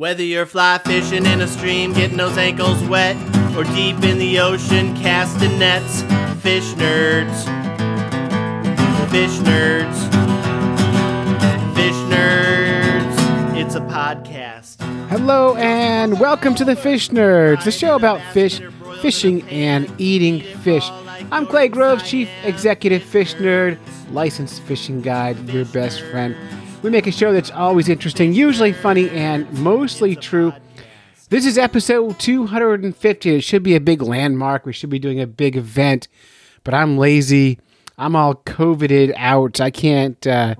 [0.00, 3.16] Whether you're fly fishing in a stream, getting those ankles wet,
[3.54, 6.00] or deep in the ocean casting nets,
[6.40, 7.44] fish nerds.
[9.10, 9.98] Fish nerds.
[11.74, 13.54] Fish nerds.
[13.54, 14.80] It's a podcast.
[15.10, 18.58] Hello and welcome to the Fish Nerds, the show about fish,
[19.02, 20.88] fishing, and eating fish.
[21.30, 23.76] I'm Clay Groves, Chief Executive Fish Nerd,
[24.12, 26.34] licensed fishing guide, your best friend.
[26.82, 30.54] We make a show that's always interesting, usually funny, and mostly true.
[31.28, 33.34] This is episode 250.
[33.36, 34.64] It should be a big landmark.
[34.64, 36.08] We should be doing a big event,
[36.64, 37.58] but I'm lazy.
[37.98, 39.60] I'm all coveted out.
[39.60, 40.26] I can't.
[40.26, 40.54] Uh,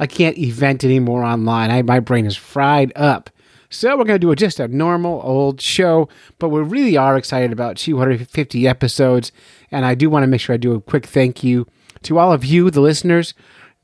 [0.00, 1.70] I can't event anymore online.
[1.70, 3.30] I, my brain is fried up.
[3.68, 6.08] So we're going to do just a normal old show,
[6.40, 9.30] but we really are excited about 250 episodes.
[9.70, 11.68] And I do want to make sure I do a quick thank you
[12.02, 13.34] to all of you, the listeners.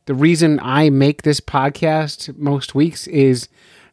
[0.07, 3.49] The reason I make this podcast most weeks is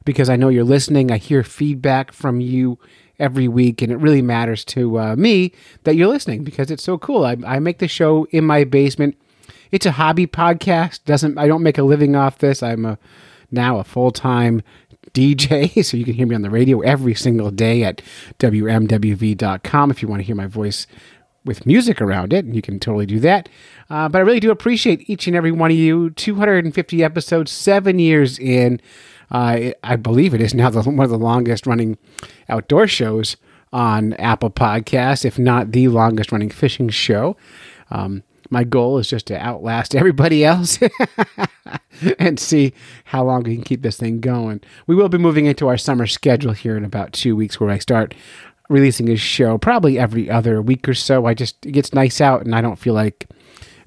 [0.06, 1.12] because I know you're listening.
[1.12, 2.78] I hear feedback from you
[3.18, 7.00] every week, and it really matters to uh, me that you're listening because it's so
[7.00, 7.26] cool.
[7.26, 9.18] I, I make the show in my basement.
[9.72, 11.04] It's a hobby podcast.
[11.06, 12.62] Doesn't I don't make a living off this.
[12.62, 13.00] I'm a
[13.50, 14.62] now a full time
[15.14, 18.04] DJ, so you can hear me on the radio every single day at
[18.38, 20.86] WMWV.com if you want to hear my voice
[21.46, 23.50] with music around it, you can totally do that.
[23.90, 26.10] Uh, but I really do appreciate each and every one of you.
[26.12, 28.80] 250 episodes, seven years in.
[29.32, 31.98] Uh, I believe it is now the, one of the longest running
[32.50, 33.36] outdoor shows
[33.72, 37.36] on Apple Podcasts, if not the longest running fishing show.
[37.90, 40.80] Um, my goal is just to outlast everybody else
[42.20, 42.74] and see
[43.06, 44.62] how long we can keep this thing going.
[44.86, 47.80] We will be moving into our summer schedule here in about two weeks where I
[47.80, 48.14] start
[48.70, 51.26] releasing a show probably every other week or so.
[51.26, 53.28] I just, it gets nice out and I don't feel like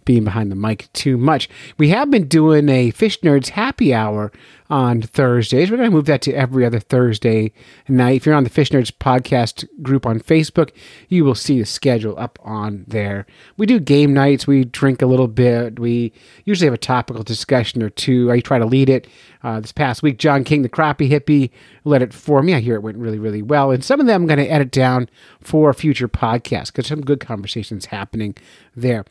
[0.07, 1.51] being behind the mic too much.
[1.77, 4.33] We have been doing a Fish Nerds happy hour
[4.71, 5.71] on Thursdays.
[5.71, 7.53] We're going to move that to every other Thursday
[7.89, 8.17] night.
[8.17, 10.71] If you're on the Fish Nerds podcast group on Facebook,
[11.09, 13.27] you will see the schedule up on there.
[13.57, 14.47] We do game nights.
[14.47, 15.79] We drink a little bit.
[15.79, 16.13] We
[16.45, 18.31] usually have a topical discussion or two.
[18.31, 19.07] I try to lead it.
[19.43, 21.51] Uh, this past week, John King, the crappie hippie,
[21.85, 22.55] led it for me.
[22.55, 23.71] I hear it went really, really well.
[23.71, 25.09] And some of them I'm going to edit down
[25.41, 28.35] for future podcasts because some good conversations happening
[28.75, 29.05] there.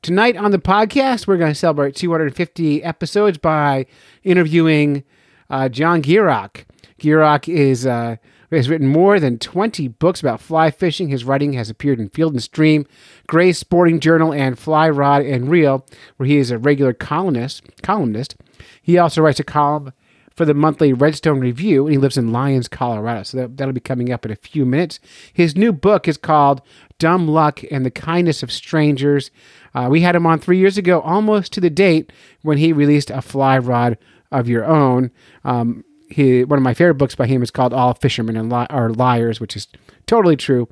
[0.00, 3.84] Tonight on the podcast, we're going to celebrate 250 episodes by
[4.22, 5.02] interviewing
[5.50, 6.64] uh, John Gierach.
[7.00, 8.14] Gierach is uh,
[8.52, 11.08] has written more than 20 books about fly fishing.
[11.08, 12.86] His writing has appeared in Field and Stream,
[13.26, 15.84] Gray's Sporting Journal, and Fly Rod and Reel,
[16.16, 17.64] where he is a regular columnist.
[17.82, 18.36] Columnist.
[18.80, 19.92] He also writes a column
[20.38, 23.24] for the monthly Redstone Review, and he lives in Lyons, Colorado.
[23.24, 25.00] So that, that'll be coming up in a few minutes.
[25.32, 26.62] His new book is called
[27.00, 29.32] Dumb Luck and the Kindness of Strangers.
[29.74, 32.12] Uh, we had him on three years ago, almost to the date
[32.42, 33.98] when he released a fly rod
[34.30, 35.10] of your own.
[35.44, 39.40] Um, he, one of my favorite books by him is called All Fishermen are Liars,
[39.40, 39.68] which is
[40.06, 40.68] totally true.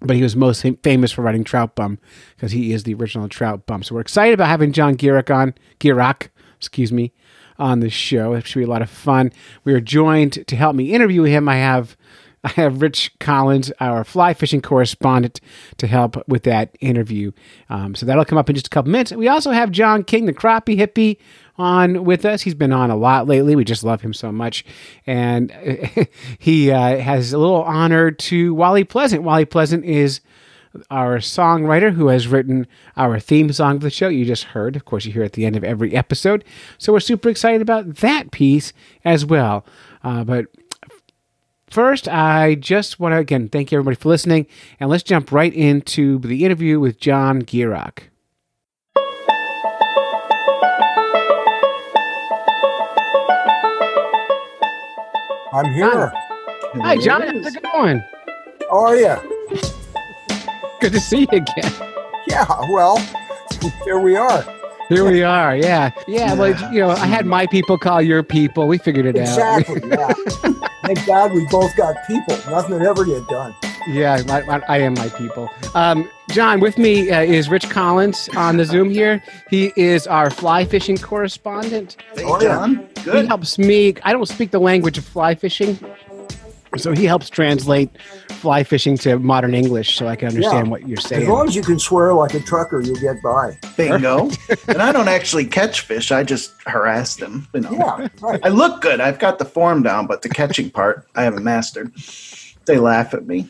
[0.00, 1.98] But he was most famous for writing Trout Bum
[2.34, 3.82] because he is the original Trout Bum.
[3.82, 7.12] So we're excited about having John Gierach on, Gierach, excuse me,
[7.56, 8.32] on the show.
[8.32, 9.32] It should be a lot of fun.
[9.62, 11.48] We are joined to help me interview him.
[11.48, 11.96] I have
[12.44, 15.40] I have Rich Collins, our fly fishing correspondent,
[15.78, 17.32] to help with that interview.
[17.70, 19.12] Um, so that'll come up in just a couple minutes.
[19.12, 21.18] We also have John King, the crappie hippie,
[21.56, 22.42] on with us.
[22.42, 23.54] He's been on a lot lately.
[23.54, 24.64] We just love him so much.
[25.06, 25.50] And
[26.38, 29.22] he uh, has a little honor to Wally Pleasant.
[29.22, 30.20] Wally Pleasant is
[30.90, 32.66] our songwriter who has written
[32.96, 34.74] our theme song of the show you just heard.
[34.74, 36.44] Of course, you hear at the end of every episode.
[36.78, 38.72] So we're super excited about that piece
[39.04, 39.66] as well.
[40.02, 40.46] Uh, but
[41.72, 44.46] First, I just want to again thank everybody for listening,
[44.78, 48.00] and let's jump right into the interview with John Gierach.
[55.54, 56.12] I'm here.
[56.74, 57.22] Hi, John.
[57.22, 58.02] How's it going?
[58.68, 59.16] How are you?
[60.82, 61.72] Good to see you again.
[62.28, 62.98] Yeah, well,
[63.86, 64.44] here we are.
[64.88, 65.56] Here we are.
[65.56, 65.90] Yeah.
[66.06, 66.34] Yeah.
[66.34, 68.66] Well, you know, I had my people call your people.
[68.66, 70.10] We figured it exactly, out.
[70.10, 70.50] Exactly.
[70.52, 70.68] Yeah.
[70.82, 72.36] Thank God we both got people.
[72.50, 73.54] Nothing would ever get done.
[73.88, 75.48] Yeah, I, I, I am my people.
[75.74, 79.22] Um, John, with me uh, is Rich Collins on the Zoom here.
[79.48, 81.96] He is our fly fishing correspondent.
[82.14, 82.88] Hey, John.
[83.04, 83.22] Good.
[83.22, 83.94] He helps me.
[84.02, 85.78] I don't speak the language of fly fishing,
[86.76, 87.90] so he helps translate
[88.30, 90.70] fly fishing to modern English so I can understand Yeah.
[90.70, 91.22] what you're saying.
[91.22, 93.58] As long as you can swear like a trucker, you'll get by.
[93.76, 94.30] Bingo.
[94.68, 96.10] and I don't actually catch fish.
[96.10, 97.46] I just harass them.
[97.54, 97.72] You know.
[97.72, 98.40] Yeah, right.
[98.42, 99.00] I look good.
[99.00, 101.92] I've got the form down, but the catching part I haven't mastered.
[102.66, 103.48] They laugh at me.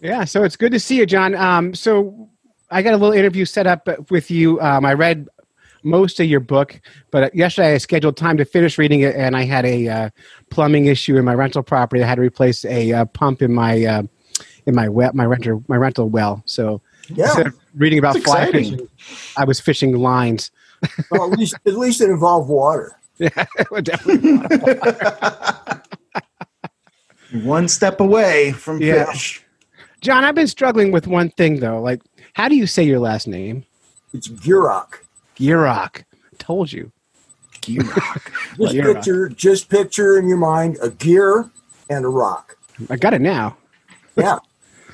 [0.00, 1.34] Yeah, so it's good to see you, John.
[1.34, 2.28] Um, so
[2.70, 4.60] I got a little interview set up with you.
[4.60, 5.28] Um, I read
[5.88, 6.80] most of your book,
[7.10, 10.10] but yesterday I scheduled time to finish reading it, and I had a uh,
[10.50, 12.02] plumbing issue in my rental property.
[12.02, 14.02] I had to replace a uh, pump in my uh,
[14.66, 16.42] in my well, my renter my rental well.
[16.44, 17.24] So Yeah.
[17.26, 18.88] instead of reading about fly fishing,
[19.36, 20.50] I was fishing lines.
[21.10, 22.94] Well, at least at least it involved water.
[23.18, 23.46] Yeah,
[23.82, 24.38] definitely.
[27.42, 29.10] One step away from Yeah.
[29.10, 29.42] fish.
[30.00, 31.80] John, I've been struggling with one thing though.
[31.80, 32.00] Like,
[32.34, 33.64] how do you say your last name?
[34.14, 35.00] It's Gurok.
[35.38, 36.04] Gierok.
[36.38, 36.92] Told you.
[37.62, 38.30] Gearrock.
[38.58, 38.94] Just Gurok.
[38.94, 41.50] picture, just picture in your mind a gear
[41.90, 42.56] and a rock.
[42.88, 43.56] I got it now.
[44.16, 44.38] Yeah.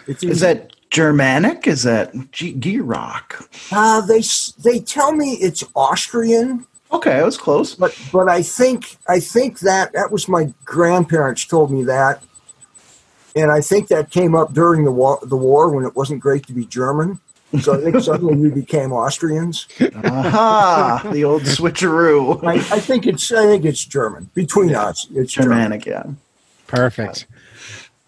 [0.06, 1.66] It's Is that Germanic?
[1.66, 3.46] Is that G- Gearrock?
[3.72, 4.22] Uh, they
[4.62, 7.74] they tell me it's Austrian, Okay, I was close.
[7.74, 12.22] but but I think I think that that was my grandparents told me that,
[13.34, 16.46] and I think that came up during the war the war when it wasn't great
[16.46, 17.20] to be German.
[17.60, 19.66] So I think suddenly we became Austrians.
[19.80, 21.08] Aha!
[21.12, 22.42] the old switcheroo.
[22.44, 25.06] I, I think it's I think it's German between us.
[25.14, 25.50] It's German.
[25.50, 26.04] Germanic, yeah.
[26.66, 27.26] Perfect.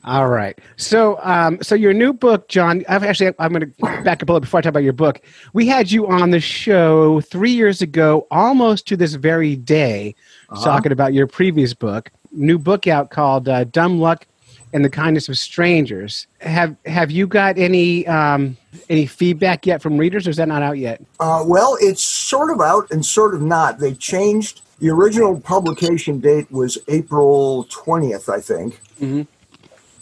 [0.04, 0.56] All right.
[0.76, 2.84] So, um, so your new book, John.
[2.88, 5.20] I've actually, I'm going to back up a little before I talk about your book.
[5.52, 10.14] We had you on the show three years ago, almost to this very day,
[10.48, 10.64] Uh-huh.
[10.64, 14.28] talking about your previous book, new book out called uh, "Dumb Luck
[14.72, 18.56] and the Kindness of Strangers." Have Have you got any um,
[18.88, 21.00] any feedback yet from readers, or is that not out yet?
[21.20, 23.78] Uh, well, it's sort of out and sort of not.
[23.78, 28.80] They changed the original publication date was April twentieth, I think.
[29.00, 29.26] Mhm.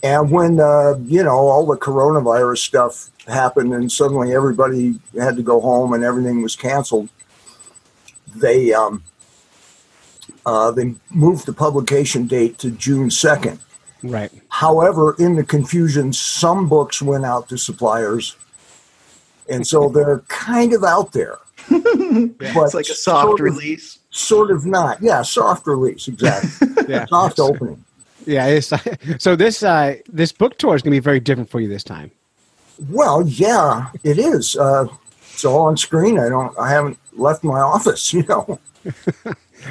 [0.03, 5.43] And when uh, you know all the coronavirus stuff happened, and suddenly everybody had to
[5.43, 7.09] go home and everything was canceled,
[8.35, 9.03] they um,
[10.45, 13.59] uh, they moved the publication date to June second.
[14.03, 14.31] Right.
[14.49, 18.35] However, in the confusion, some books went out to suppliers,
[19.49, 21.37] and so they're kind of out there.
[21.69, 23.99] But It's like a soft sort of- release.
[24.11, 25.01] Sort of not.
[25.01, 26.67] Yeah, soft release, exactly.
[26.87, 27.05] Yeah.
[27.07, 27.83] soft opening.
[28.25, 28.45] Yeah.
[28.47, 28.71] It's,
[29.23, 31.83] so this uh, this book tour is going to be very different for you this
[31.83, 32.11] time.
[32.89, 34.55] Well, yeah, it is.
[34.55, 34.87] Uh,
[35.33, 36.17] it's all on screen.
[36.19, 36.57] I don't.
[36.57, 38.13] I haven't left my office.
[38.13, 38.59] You know.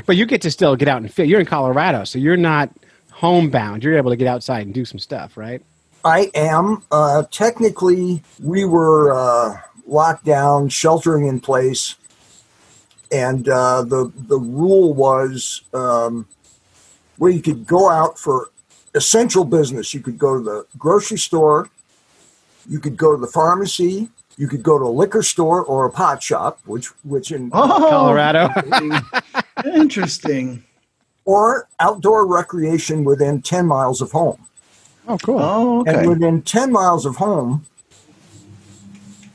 [0.06, 1.26] But you get to still get out and fit.
[1.28, 2.70] You're in Colorado, so you're not
[3.12, 3.82] homebound.
[3.84, 5.62] You're able to get outside and do some stuff, right?
[6.04, 6.82] I am.
[6.90, 11.94] Uh, technically, we were uh, locked down, sheltering in place,
[13.10, 16.26] and uh, the the rule was um,
[17.16, 18.50] where you could go out for
[18.94, 19.94] essential business.
[19.94, 21.70] You could go to the grocery store,
[22.68, 25.90] you could go to the pharmacy, you could go to a liquor store or a
[25.90, 28.50] pot shop, which which in Oh, Colorado.
[29.64, 30.64] interesting.
[31.24, 34.44] or outdoor recreation within ten miles of home.
[35.06, 35.38] Oh, cool.
[35.40, 35.98] Oh, okay.
[35.98, 37.66] And within 10 miles of home,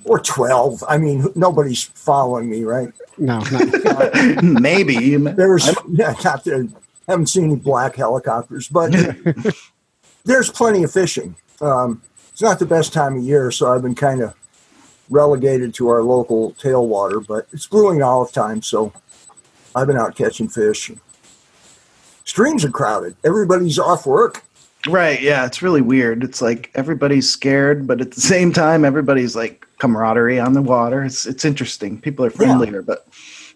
[0.06, 2.92] or 12, I mean, nobody's following me, right?
[3.18, 5.16] No, not, Maybe.
[5.18, 6.68] There's, yeah, not there,
[7.07, 8.92] haven't seen any black helicopters, but
[10.25, 11.36] there's plenty of fishing.
[11.62, 12.01] Um,
[12.31, 14.33] it's not the best time of year, so I've been kind of
[15.10, 18.94] relegated to our local tailwater, but it's blue wing olive time, so
[19.75, 20.92] I've been out catching fish.
[22.24, 23.15] Streams are crowded.
[23.24, 24.44] Everybody's off work.
[24.87, 26.23] Right, yeah, it's really weird.
[26.23, 31.03] It's like everybody's scared, but at the same time, everybody's like camaraderie on the water.
[31.03, 31.99] It's it's interesting.
[31.99, 33.05] People are friendlier, but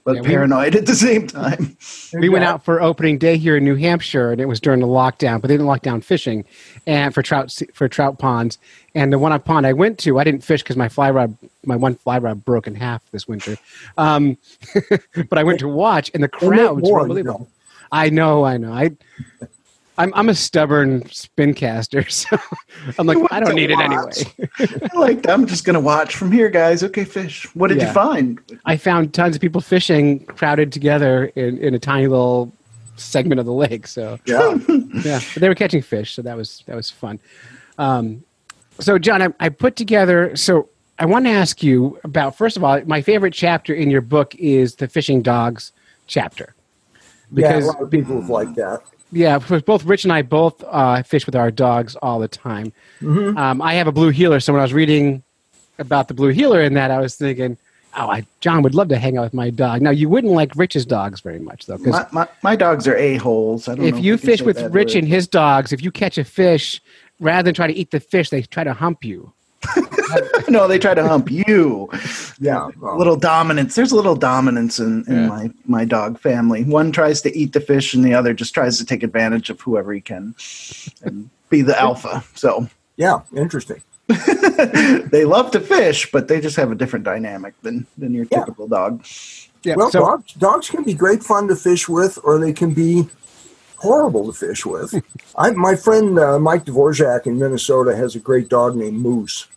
[0.03, 1.77] but Yeah, we- paranoid at the same time.
[2.13, 4.87] we went out for opening day here in New Hampshire, and it was during the
[4.87, 5.39] lockdown.
[5.39, 6.43] But they didn't lock down fishing,
[6.85, 8.57] and for trout for trout ponds.
[8.95, 11.77] And the one pond I went to, I didn't fish because my fly rod, my
[11.77, 13.57] one fly rod broke in half this winter.
[13.97, 14.37] Um,
[15.29, 17.49] but I went to watch, and the crowds were unbelievable.
[17.93, 18.73] I know, I know.
[18.73, 18.91] I,
[19.97, 22.37] I'm I'm a stubborn spin caster, so
[22.97, 24.89] I'm like I don't need to it anyway.
[24.93, 26.83] I like I'm just gonna watch from here, guys.
[26.83, 27.45] Okay, fish.
[27.55, 27.87] What did Yeah.
[27.87, 28.39] you find?
[28.65, 32.51] I found tons of people fishing crowded together in, in a tiny little
[32.95, 33.85] segment of the lake.
[33.87, 34.57] So Yeah.
[35.03, 37.19] yeah, but they were catching fish, so that was that was fun.
[37.77, 38.23] Um,
[38.79, 40.35] so John, I, I put together.
[40.35, 44.01] So I want to ask you about first of all, my favorite chapter in your
[44.01, 45.71] book is the fishing dogs
[46.07, 46.55] chapter.
[46.95, 48.81] yeah, a Because lot of people have liked that.
[49.13, 52.73] Yeah, both Rich and I both uh, fish with our dogs all the time.
[53.01, 53.37] Mhm.
[53.37, 55.23] Um, I have a blue heeler, so when I was reading
[55.79, 57.57] about the blue heeler in that, I was thinking,
[57.95, 59.81] oh, I, John would love to hang out with my dog.
[59.81, 62.95] Now, you wouldn't like Rich's dogs very much, though, because My, my, my dogs are
[62.97, 63.67] a holes.
[63.67, 64.99] I don't know if you fish with Rich word.
[65.03, 66.81] and his dogs, if you catch a fish,
[67.19, 69.31] rather than try to eat the fish, they try to hump you.
[70.49, 71.89] no, they try to hump you.
[72.43, 72.69] Yeah.
[72.83, 73.75] A little dominance.
[73.75, 75.27] There's a little dominance in, in Yeah.
[75.27, 76.63] my my dog family.
[76.63, 79.61] One tries to eat the fish, and the other just tries to take advantage of
[79.61, 80.35] whoever he can
[81.03, 82.23] and be the alpha.
[82.35, 83.81] So Yeah, interesting.
[84.07, 88.39] they love to fish, but they just have a different dynamic than than your Yeah.
[88.39, 89.05] typical dog.
[89.63, 89.75] Yeah.
[89.77, 93.07] Well, so, dogs, dogs can be great fun to fish with, or they can be
[93.77, 94.93] horrible to fish with.
[95.37, 99.47] I, my friend uh, Mike Dvorak in Minnesota has a great dog named Moose.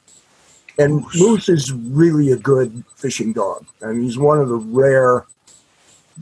[0.78, 3.66] And Moose is really a good fishing dog.
[3.82, 5.24] I mean, he's one of the rare,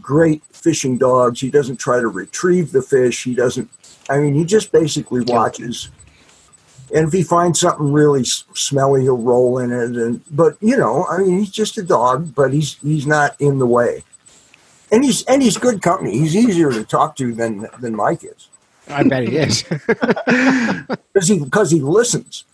[0.01, 1.41] great fishing dogs.
[1.41, 3.25] He doesn't try to retrieve the fish.
[3.25, 3.69] He doesn't,
[4.09, 5.89] I mean, he just basically watches.
[6.95, 9.97] And if he finds something really smelly, he'll roll in it.
[9.97, 13.59] And but you know, I mean, he's just a dog, but he's he's not in
[13.59, 14.05] the way.
[14.93, 16.19] And he's and he's good company.
[16.19, 18.49] He's easier to talk to than than Mike is
[18.89, 19.63] I bet he is.
[21.13, 22.45] because he because he listens.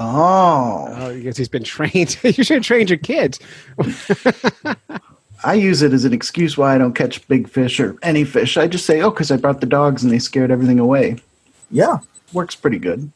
[0.00, 2.18] Oh, oh, because he's been trained.
[2.24, 3.38] you should have trained your kids.
[5.44, 8.56] I use it as an excuse why I don't catch big fish or any fish.
[8.56, 11.16] I just say, "Oh, because I brought the dogs and they scared everything away."
[11.70, 11.98] Yeah,
[12.32, 13.10] Works pretty good.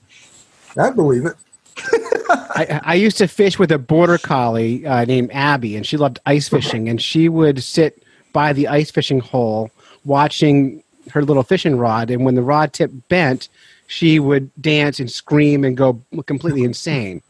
[0.76, 1.34] I believe it.
[2.28, 6.18] I, I used to fish with a border collie uh, named Abby, and she loved
[6.26, 6.88] ice fishing.
[6.88, 9.70] And she would sit by the ice fishing hole
[10.04, 12.10] watching her little fishing rod.
[12.10, 13.48] And when the rod tip bent,
[13.86, 17.22] she would dance and scream and go completely insane.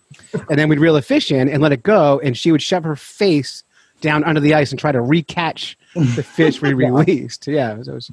[0.49, 2.85] And then we'd reel a fish in and let it go, and she would shove
[2.85, 3.65] her face
[4.01, 7.47] down under the ice and try to recatch the fish we released.
[7.47, 8.11] Yeah, so, was,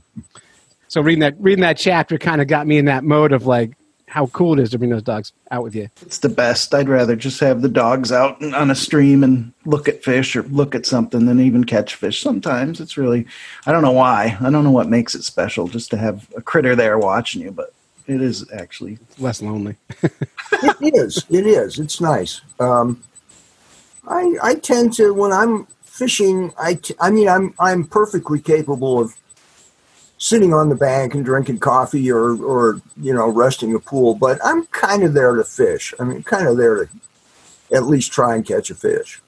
[0.88, 3.74] so reading that reading that chapter kind of got me in that mode of like
[4.12, 5.88] how cool it is to bring those dogs out with you.
[6.01, 6.74] It's the best.
[6.74, 10.43] I'd rather just have the dogs out on a stream and look at fish or
[10.43, 12.21] look at something than even catch fish.
[12.21, 13.25] Sometimes it's really,
[13.65, 14.38] I don't know why.
[14.41, 17.51] I don't know what makes it special just to have a critter there watching you,
[17.51, 17.74] but
[18.12, 19.00] it is actually.
[19.18, 19.75] less lonely.
[20.01, 21.25] it is.
[21.30, 21.80] It is.
[21.80, 22.41] It's nice.
[22.60, 23.03] Um,
[24.08, 26.51] I I tend to when I'm fishing.
[26.60, 29.15] I t- I mean I'm I'm perfectly capable of
[30.18, 34.15] sitting on the bank and drinking coffee or or you know resting a pool.
[34.15, 35.94] But I'm kind of there to fish.
[36.00, 36.89] I mean, kind of there to
[37.74, 39.22] at least try and catch a fish.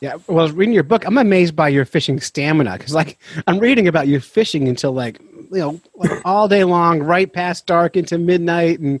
[0.00, 0.14] Yeah.
[0.28, 4.08] Well, reading your book, I'm amazed by your fishing stamina because, like, I'm reading about
[4.08, 8.80] you fishing until like you know like all day long, right past dark into midnight,
[8.80, 9.00] and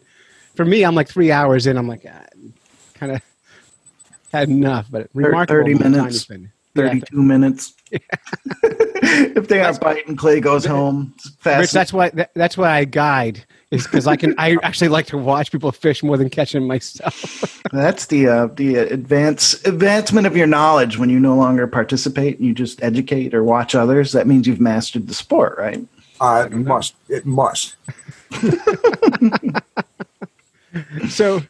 [0.54, 1.76] for me, I'm like three hours in.
[1.76, 2.06] I'm like,
[2.94, 3.22] kind of
[4.32, 6.54] had enough, but remarkable 30 amount of time you minutes.
[6.74, 7.74] Yeah, 32 minutes.
[7.90, 11.14] if they aren't biting, Clay goes home.
[11.38, 11.60] Fast.
[11.60, 15.06] Rich, that's why that, that's why I guide is because I can I actually like
[15.06, 17.62] to watch people fish more than catch them myself.
[17.72, 22.46] That's the uh, the advance advancement of your knowledge when you no longer participate and
[22.46, 24.12] you just educate or watch others.
[24.12, 25.86] That means you've mastered the sport, right?
[26.20, 26.94] Uh, it must.
[27.08, 27.76] It must.
[31.08, 31.40] so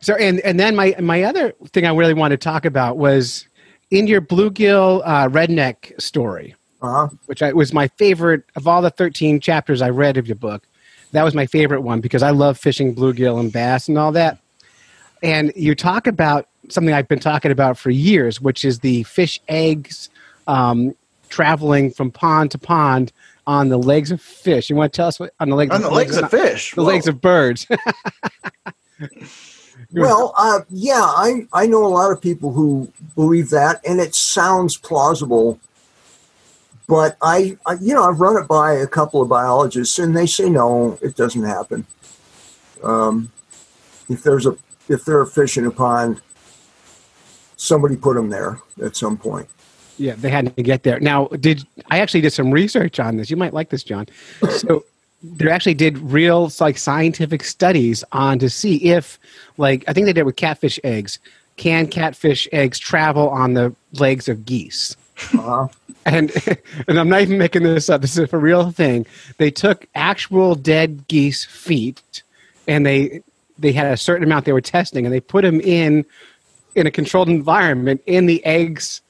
[0.00, 3.46] so and and then my my other thing I really wanted to talk about was
[3.90, 7.08] in your bluegill uh, redneck story, Uh-huh.
[7.26, 10.66] which I, was my favorite of all the 13 chapters I read of your book.
[11.12, 14.38] That was my favorite one because I love fishing bluegill and bass and all that.
[15.22, 19.40] And you talk about something I've been talking about for years, which is the fish
[19.48, 20.10] eggs
[20.46, 20.94] um,
[21.30, 23.10] traveling from pond to pond
[23.48, 24.68] on the legs of fish.
[24.68, 26.74] You want to tell us what on the legs On the legs of fish.
[26.74, 26.88] the Whoa.
[26.88, 27.66] legs of birds?
[29.92, 34.14] Well, uh, yeah, I, I know a lot of people who believe that, and it
[34.14, 35.58] sounds plausible.
[36.86, 40.26] But I, I, you know, I've run it by a couple of biologists, and they
[40.26, 41.86] say no, it doesn't happen.
[42.82, 43.32] Um,
[44.10, 46.20] if there's a if there are fish in a pond,
[47.56, 49.48] somebody put them there at some point.
[49.98, 51.00] Yeah, they had to get there.
[51.00, 53.30] Now, did I actually did some research on this?
[53.30, 54.06] You might like this, John.
[54.48, 54.84] So,
[55.22, 59.18] they actually did real like scientific studies on to see if,
[59.56, 61.18] like, I think they did with catfish eggs.
[61.56, 64.96] Can catfish eggs travel on the legs of geese?
[65.36, 65.66] Uh,
[66.06, 66.32] And
[66.88, 68.00] and I'm not even making this up.
[68.00, 69.06] This is a real thing.
[69.36, 72.22] They took actual dead geese feet,
[72.66, 73.22] and they
[73.58, 76.04] they had a certain amount they were testing, and they put them in
[76.74, 79.00] in a controlled environment in the eggs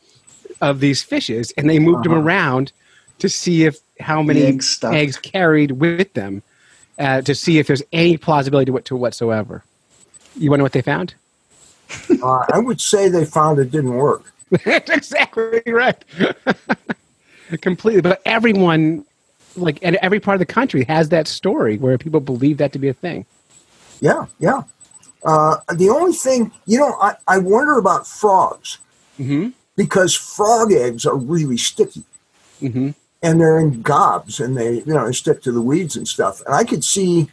[0.61, 2.23] of these fishes, and they moved them Uh-huh.
[2.23, 2.73] around
[3.19, 6.43] to see if how many eggs eggs carried with them
[6.99, 9.65] uh, to see if there's any plausibility to it to whatsoever.
[10.37, 11.15] You want to know what they found?
[12.23, 14.33] uh, I would say they found it didn't work.
[14.65, 16.03] That's exactly right.
[17.61, 18.03] Completely.
[18.03, 19.05] But everyone,
[19.57, 22.79] like, and every part of the country has that story where people believe that to
[22.79, 23.25] be a thing.
[24.01, 24.63] Yeah, yeah.
[25.25, 28.79] Uh, the only thing, you know, I, I wonder about frogs
[29.19, 29.49] Mm-hmm.
[29.79, 32.03] Because frog eggs are really sticky.
[32.61, 32.91] Mm-hmm.
[33.23, 36.43] and they're in gobs and they you know they stick to the weeds and stuff
[36.45, 37.31] and i could see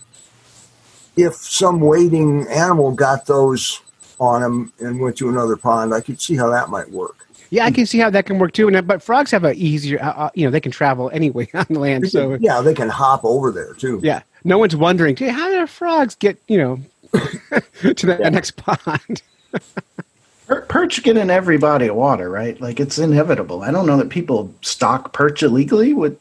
[1.18, 3.82] if some wading animal got those
[4.20, 7.18] on them and went to another pond i could see how that might work
[7.50, 8.68] Yeah, I can see how that can work too.
[8.68, 11.68] And but frogs have a easier, uh, uh, you know, they can travel anyway on
[11.70, 12.10] land.
[12.10, 15.66] So yeah they can hop over there too yeah, no one's wondering, gee, how do
[15.68, 16.74] frogs get, you know,
[18.00, 18.30] to the Yeah.
[18.30, 19.22] next pond.
[20.48, 22.60] Per- Perch get in every body of water, right?
[22.62, 23.64] Like it's inevitable.
[23.64, 25.94] I don't know that people stock perch illegally.
[25.94, 26.20] With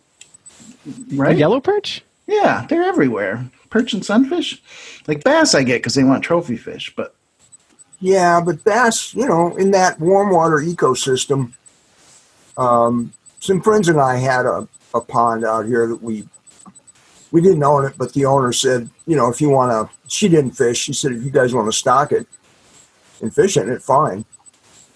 [1.12, 1.36] A right?
[1.36, 2.02] yellow perch?
[2.26, 3.44] Yeah, they're everywhere.
[3.70, 4.62] Perch and sunfish,
[5.08, 6.94] like bass, I get because they want trophy fish.
[6.96, 7.14] But
[8.00, 11.52] Yeah, but bass, you know, in that warm water ecosystem,
[12.56, 16.26] um, some friends and I had a, a pond out here that we
[17.32, 20.28] we didn't own it, but the owner said, you know, if you want to, she
[20.28, 20.78] didn't fish.
[20.78, 22.28] She said, if you guys want to stock it
[23.24, 24.24] and fish in it, fine.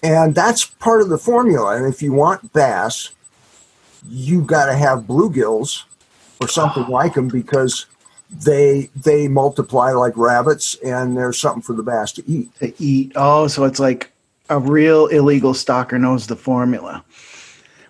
[0.01, 1.75] And that's part of the formula.
[1.75, 3.09] And if you want bass,
[4.07, 5.83] you got to have bluegills
[6.39, 7.85] or something like them because
[8.45, 12.55] they they multiply like rabbits, and there's something for the bass to eat.
[12.59, 14.11] to eat, oh, so it's like
[14.49, 17.03] a real illegal stalker knows the formula.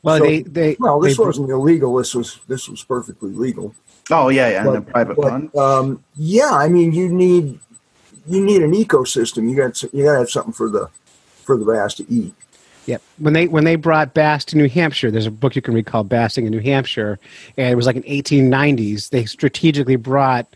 [0.01, 1.95] Well, So- they they Well, this they- wasn't illegal.
[1.97, 3.75] This was this was perfectly legal.
[4.09, 5.55] Oh yeah, yeah, in a But- private but, pond.
[5.55, 7.59] Um, yeah, I mean, you need
[8.29, 9.49] you need an ecosystem.
[9.49, 10.89] You got you got to have something for the
[11.43, 12.33] for the bass to eat.
[12.85, 13.01] Yep.
[13.17, 15.85] When they when they brought bass to New Hampshire, there's a book you can read
[15.85, 17.19] called Bassing in New Hampshire,
[17.57, 19.09] and it was like in 1890s.
[19.09, 20.47] They strategically brought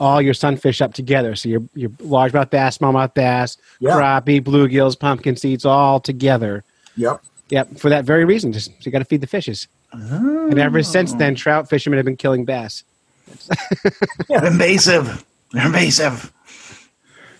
[0.00, 1.34] all your sunfish up together.
[1.34, 3.92] So your your largemouth bass, smallmouth bass, Yeah.
[3.92, 6.64] crappie, bluegills, pumpkin seeds, all together.
[6.96, 7.22] Yep.
[7.50, 7.78] Yep.
[7.78, 9.68] For that very reason, just you got to feed the fishes.
[9.92, 11.36] And ever since then, oh.
[11.36, 12.84] trout fishermen have been killing bass.
[14.30, 15.24] invasive.
[15.52, 16.32] They're invasive.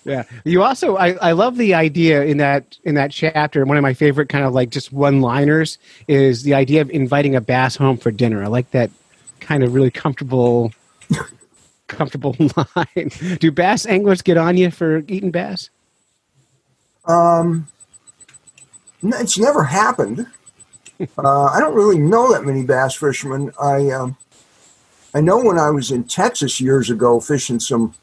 [0.08, 0.24] Yeah.
[0.44, 3.94] You also I, I love the idea in that in that chapter, one of my
[3.94, 7.98] favorite kind of like just one liners is the idea of inviting a bass home
[7.98, 8.42] for dinner.
[8.42, 8.90] I like that
[9.40, 10.72] kind of really comfortable
[11.88, 12.34] comfortable
[12.76, 13.10] line.
[13.38, 15.70] Do bass anglers get on you for eating bass?
[17.04, 17.68] Um,
[19.02, 20.26] it's never happened.
[21.18, 23.52] uh, I don't really know that many bass fishermen.
[23.60, 24.16] I um,
[25.14, 27.94] I know when I was in Texas years ago fishing some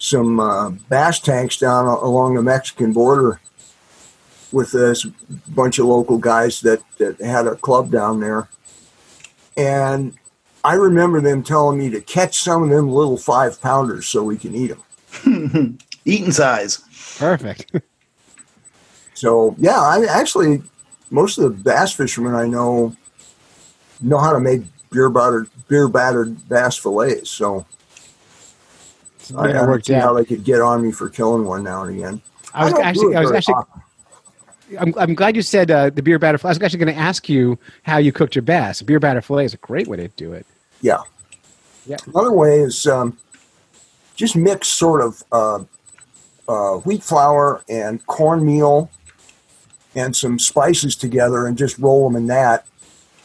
[0.00, 3.40] some uh, bass tanks down along the Mexican border
[4.50, 5.04] with this
[5.46, 8.48] bunch of local guys that, that had a club down there,
[9.56, 10.14] and
[10.64, 14.36] I remember them telling me to catch some of them little five pounders so we
[14.36, 14.74] can eat
[15.22, 15.78] them.
[16.04, 16.82] Eating size.
[17.18, 17.76] Perfect.
[19.20, 20.62] So yeah, I actually
[21.10, 22.96] most of the bass fishermen I know
[24.00, 27.28] know how to make beer battered beer battered bass fillets.
[27.28, 27.66] So
[29.36, 31.96] I, I don't see how they could get on me for killing one now and
[31.96, 32.22] again.
[32.54, 33.82] I was don't actually I was actually often.
[34.78, 36.38] I'm, I'm glad you said uh, the beer batter.
[36.44, 38.82] I was actually going to ask you how you cooked your bass.
[38.82, 40.46] Beer batter fillet is a great way to do it.
[40.80, 41.00] yeah.
[41.86, 41.96] Yeah.
[42.06, 43.18] Another way is um,
[44.14, 45.64] just mix sort of uh,
[46.46, 48.90] uh, wheat flour and cornmeal
[49.94, 52.66] and some spices together and just roll them in that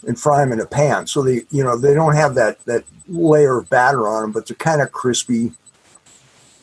[0.08, 1.06] and fry them in a pan.
[1.06, 4.48] So they, you know, they don't have that that layer of batter on them, but
[4.48, 5.52] they're kind of crispy.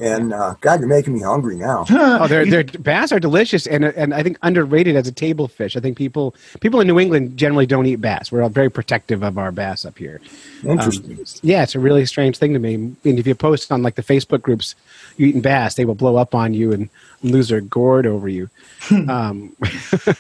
[0.03, 1.87] And uh, God, you're making me hungry now.
[1.95, 5.77] Oh, they're, they're bass are delicious and and I think underrated as a table fish.
[5.77, 8.31] I think people people in New England generally don't eat bass.
[8.31, 10.21] We're all very protective of our bass up here.
[10.65, 11.19] Um, Interesting.
[11.43, 12.75] yeah, it's a really strange thing to me.
[12.75, 14.75] And if you post on like the Facebook groups,
[15.17, 16.91] you eating bass, they will blow up on you and
[17.23, 18.51] lose their gourd over you.
[18.91, 19.57] um,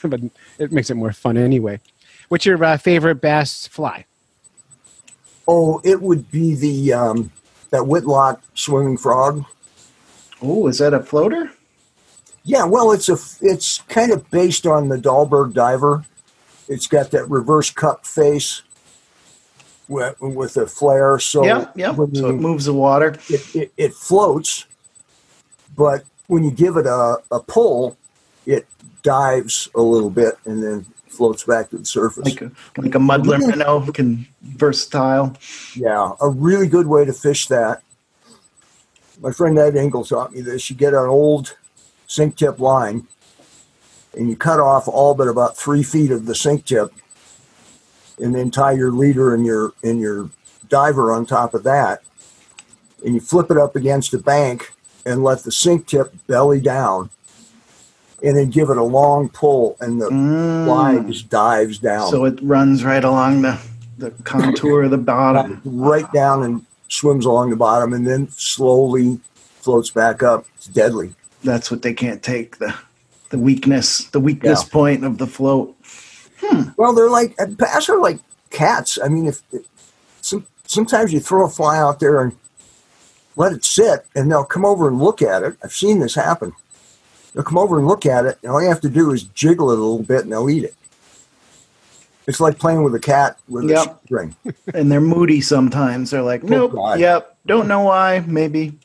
[0.03, 0.21] but
[0.59, 1.81] it makes it more fun anyway.
[2.29, 4.07] What's your uh, favorite bass fly?
[5.47, 7.33] oh, it would be the um,
[7.71, 9.45] that Whitlock swimming frog.
[10.43, 11.51] Oh, is that a floater?
[12.45, 16.05] Yeah, well, it's a it's kind of based on the Dahlberg diver.
[16.69, 18.63] It's got that reverse cup face
[19.89, 21.91] with, with a flare, so yeah, yeah.
[21.91, 23.17] when So it moves the water.
[23.29, 24.67] it, it, it floats,
[25.77, 27.97] but when you give it a, a pull,
[28.47, 28.67] it
[29.03, 32.25] dives a little bit and then floats back to the surface.
[32.25, 35.37] Like a, like a Muddler minnow can versatile.
[35.77, 37.83] Yeah, a really good way to fish that.
[39.23, 40.69] My friend Ed Engle taught me this.
[40.69, 41.57] You get an old
[42.09, 43.07] sink tip line
[44.15, 46.93] and you cut off all but about three feet of the sink tip
[48.19, 50.29] and then tie your leader and your and your
[50.69, 52.03] diver on top of that.
[53.05, 54.73] And you flip it up against a bank
[55.07, 57.11] and let the sink tip belly down
[58.25, 61.07] and then give it a long pull and the Mm.
[61.09, 62.11] just dives down.
[62.11, 63.59] So it runs right along the,
[63.99, 65.61] the contour of the bottom.
[65.65, 69.19] right down and swims along the bottom and then slowly
[69.61, 70.45] floats back up.
[70.57, 71.15] It's deadly.
[71.43, 72.75] That's what they can't take the
[73.31, 74.69] the weakness, the weakness Yeah.
[74.71, 75.75] point of the float.
[76.41, 76.69] Hmm.
[76.77, 78.19] Well, they're like bass are like
[78.51, 78.99] cats.
[79.03, 79.63] I mean, if, if
[80.21, 82.37] some, sometimes you throw a fly out there and
[83.37, 85.57] let it sit, and they'll come over and look at it.
[85.65, 86.53] I've seen this happen.
[87.33, 89.71] They'll come over and look at it, and all you have to do is jiggle
[89.71, 90.75] it a little bit, and they'll eat it.
[92.27, 93.87] It's like playing with a cat with Yep.
[93.87, 94.37] a string.
[94.75, 96.11] And they're moody sometimes.
[96.11, 97.01] They're like, nope, God.
[97.01, 98.79] yep, don't know why, maybe.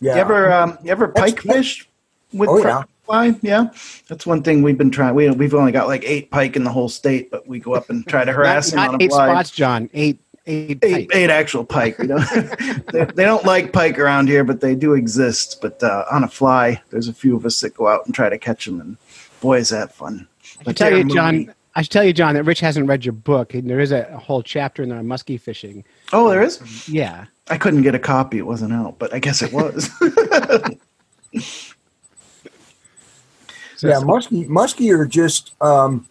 [0.00, 0.14] Yeah.
[0.14, 1.88] You ever um, you ever That's- pike fish
[2.32, 3.34] with Oh, trout fly?
[3.42, 3.70] Yeah,
[4.08, 5.14] that's one thing we've been trying.
[5.14, 7.90] We we've only got like eight pike in the whole state, but we go up
[7.90, 9.28] and try to harass not, them on not a eight fly.
[9.28, 9.90] spots, John.
[9.94, 11.10] Eight, eight, Eight, pike.
[11.16, 11.96] eight actual pike.
[11.98, 12.18] You know,
[12.92, 15.58] they, they don't like pike around here, but they do exist.
[15.60, 18.28] But uh, on a fly, there's a few of us that go out and try
[18.28, 18.96] to catch them, and
[19.40, 20.28] boy, is that fun!
[20.60, 21.52] I But tell you, John.
[21.68, 21.78] Moody.
[21.78, 24.08] I should tell you, John, that Rich hasn't read your book, and there is a,
[24.12, 25.84] a whole chapter in there on muskie fishing.
[26.12, 26.88] Oh, there is.
[26.88, 29.86] Yeah, I couldn't get a copy; it wasn't out, but I guess it was.
[29.92, 29.92] so
[33.88, 36.06] yeah, muskie muskie are just um,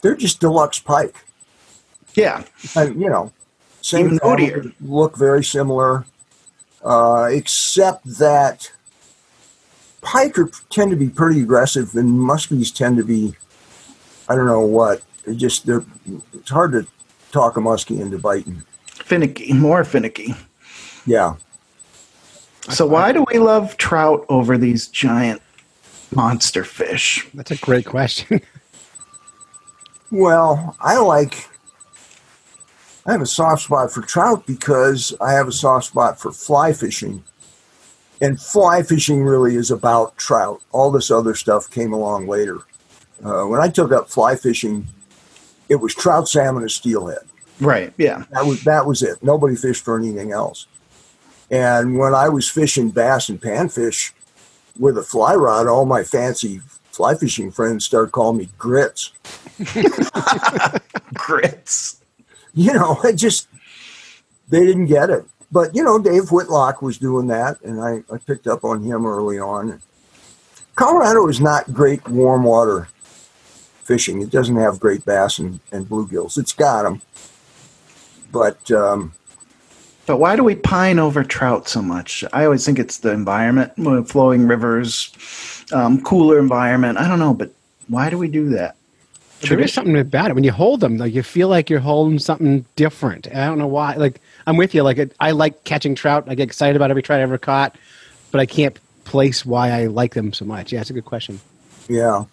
[0.00, 1.24] they're just deluxe pike.
[2.14, 2.44] yeah,
[2.76, 3.32] and you know,
[3.80, 6.04] same Even family, look very similar,
[6.84, 8.70] uh, except that
[10.00, 13.34] pike are, tend to be pretty aggressive, and muskies tend to be,
[14.28, 15.02] I don't know what.
[15.24, 15.84] They're just they're.
[16.34, 16.86] It's hard to
[17.32, 18.62] talk a muskie into biting.
[18.86, 20.34] finicky, more finicky.
[21.06, 21.36] Yeah,
[22.70, 25.40] So why do we love trout over these giant
[26.14, 27.26] monster fish?
[27.34, 28.40] that's a great question.
[30.10, 31.48] Well, I like.
[33.06, 36.72] I have a soft spot for trout because I have a soft spot for fly
[36.72, 37.22] fishing.
[38.20, 40.62] And fly fishing really is about trout.
[40.72, 42.58] All this other stuff came along later.
[43.24, 44.86] Uh, when I took up fly fishing,
[45.68, 47.18] it was trout, salmon, and steelhead.
[47.60, 47.92] Right.
[47.98, 48.24] Yeah.
[48.30, 49.22] That was that was it.
[49.22, 50.66] Nobody fished for anything else.
[51.50, 54.12] And when I was fishing bass and panfish
[54.78, 56.60] with a fly rod, all my fancy
[56.92, 59.12] fly fishing friends started calling me grits.
[61.14, 62.00] Grits.
[62.54, 63.48] you know, it just
[64.48, 65.24] they didn't get it.
[65.50, 69.06] But you know, Dave Whitlock was doing that, and I, I picked up on him
[69.06, 69.80] early on.
[70.74, 72.88] Colorado is not great warm water
[73.88, 74.20] fishing.
[74.20, 76.36] It doesn't have great bass and, and bluegills.
[76.38, 77.00] It's got them,
[78.30, 79.14] but um,
[80.06, 82.22] But why do we pine over trout so much?
[82.32, 83.72] I always think it's the environment,
[84.08, 86.98] flowing rivers, um, cooler environment.
[86.98, 87.50] I don't know, but
[87.88, 88.76] why do we do that?
[89.40, 90.98] there is something about it when you hold them.
[90.98, 93.28] Like you feel like you're holding something different.
[93.28, 93.94] I don't know why.
[93.94, 94.82] Like I'm with you.
[94.82, 96.24] Like I like catching trout.
[96.26, 97.76] I get excited about every trout I ever caught,
[98.32, 100.72] but I can't place why I like them so much.
[100.72, 101.40] Yeah, it's a good question.
[101.88, 102.24] yeah,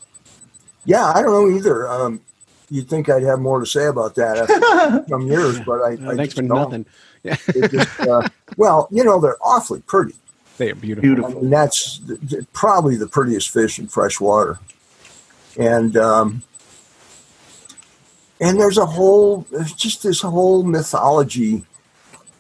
[0.86, 1.88] yeah, I don't know either.
[1.90, 2.22] Um,
[2.70, 6.12] you'd think I'd have more to say about that after some years, but I, Uh,
[6.12, 6.50] I thanks just for don't.
[6.50, 6.86] nothing.
[7.24, 10.14] Yeah, It just, uh, well, you know, they're awfully pretty.
[10.58, 11.26] they are beautiful.
[11.26, 14.60] I mean, that's th- th- probably the prettiest fish in fresh water.
[15.58, 16.44] And um,
[18.42, 21.64] and there's a whole, there's just this whole mythology,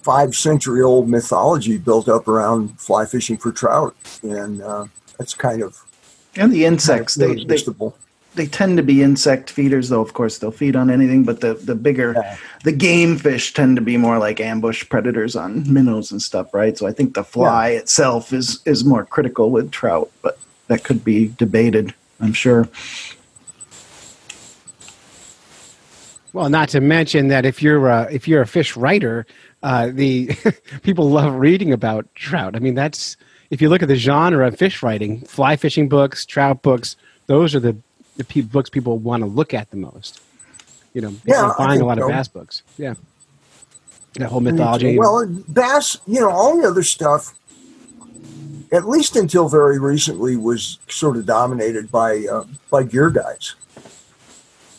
[0.03, 4.85] five century old mythology built up around fly fishing for trout, and uh,
[5.17, 5.77] that's kind of
[6.35, 7.95] And the insects, they, they, irresistible.
[8.35, 11.53] They tend to be insect feeders, though, of course, they'll feed on anything, but the,
[11.55, 12.37] the bigger, Yeah.
[12.63, 16.77] the game fish tend to be more like ambush predators on minnows and stuff, right?
[16.77, 21.03] So I think the fly itself is, is more critical with trout, but that could
[21.03, 22.67] be debated, I'm sure.
[26.33, 29.25] Well, not to mention that if you're a, if you're a fish writer,
[29.63, 30.31] uh, the
[30.83, 32.55] people love reading about trout.
[32.55, 33.15] I mean, that's
[33.51, 36.97] if you look at the genre of fish writing, fly fishing books, trout books.
[37.27, 37.75] Those are the
[38.17, 40.21] the pe- books people want to look at the most.
[40.93, 42.63] You know, people Yeah, are I buying a lot of bass books.
[42.77, 42.93] Yeah,
[44.15, 44.97] that whole mythology.
[44.97, 47.33] Well, bass, you know, all the other stuff,
[48.71, 53.55] at least until very recently, was sort of dominated by uh, by gear guys.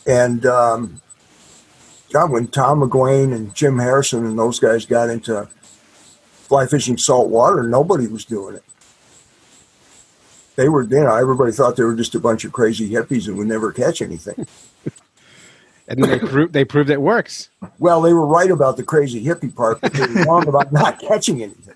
[0.07, 1.01] And um,
[2.11, 5.47] God, when Tom McGuane and Jim Harrison and those guys got into
[6.47, 8.63] fly fishing saltwater, nobody was doing it.
[10.57, 13.37] They were, you know, everybody thought they were just a bunch of crazy hippies and
[13.37, 14.45] would never catch anything.
[15.87, 17.49] and then they prove they proved it works.
[17.79, 20.99] well, they were right about the crazy hippie part, but they were wrong about not
[21.07, 21.75] catching anything.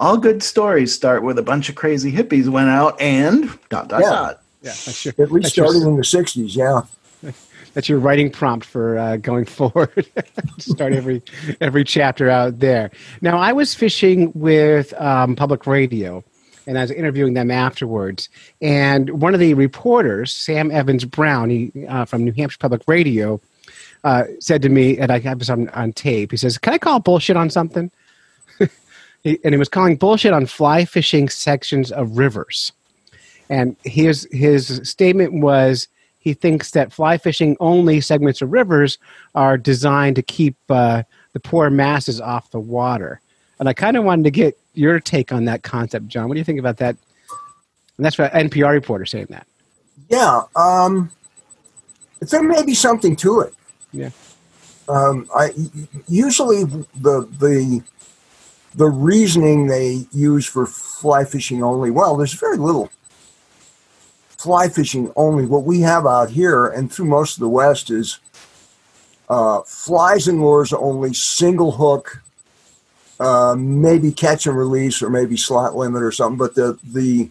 [0.00, 4.00] All good stories start with a bunch of crazy hippies went out and dot, dot,
[4.02, 4.10] Yeah.
[4.10, 4.42] dot.
[4.62, 7.30] Yeah, that's your, At least starting in the '60s, yeah.
[7.74, 10.06] that's your writing prompt for uh, going forward.
[10.58, 11.22] Start every
[11.60, 12.90] every chapter out there.
[13.20, 16.24] Now, I was fishing with um, public radio,
[16.66, 18.28] and I was interviewing them afterwards.
[18.60, 23.40] And one of the reporters, Sam Evans Brown, he, uh, from New Hampshire Public Radio,
[24.04, 26.30] uh, said to me, and I have this on, on tape.
[26.30, 27.90] He says, "Can I call bullshit on something?"
[28.60, 28.70] and
[29.24, 32.72] he was calling bullshit on fly fishing sections of rivers.
[33.48, 38.98] And his his statement was he thinks that fly fishing only segments of rivers
[39.34, 43.20] are designed to keep uh, the poor masses off the water.
[43.58, 46.28] And I kind of wanted to get your take on that concept, John.
[46.28, 46.96] What do you think about that?
[47.96, 49.46] And that's what NPR reporter saying that.
[50.10, 51.10] Yeah, um,
[52.20, 53.54] there may be something to it.
[53.92, 54.10] Yeah.
[54.88, 55.50] Um, I
[56.06, 57.82] usually the the
[58.74, 62.90] the reasoning they use for fly fishing only, well, there's very little
[64.36, 65.46] fly fishing only.
[65.46, 68.20] What we have out here and through most of the West is
[69.28, 72.22] uh, flies and lures only, single hook,
[73.20, 76.38] uh, maybe catch and release, or maybe slot limit or something.
[76.38, 77.30] But the the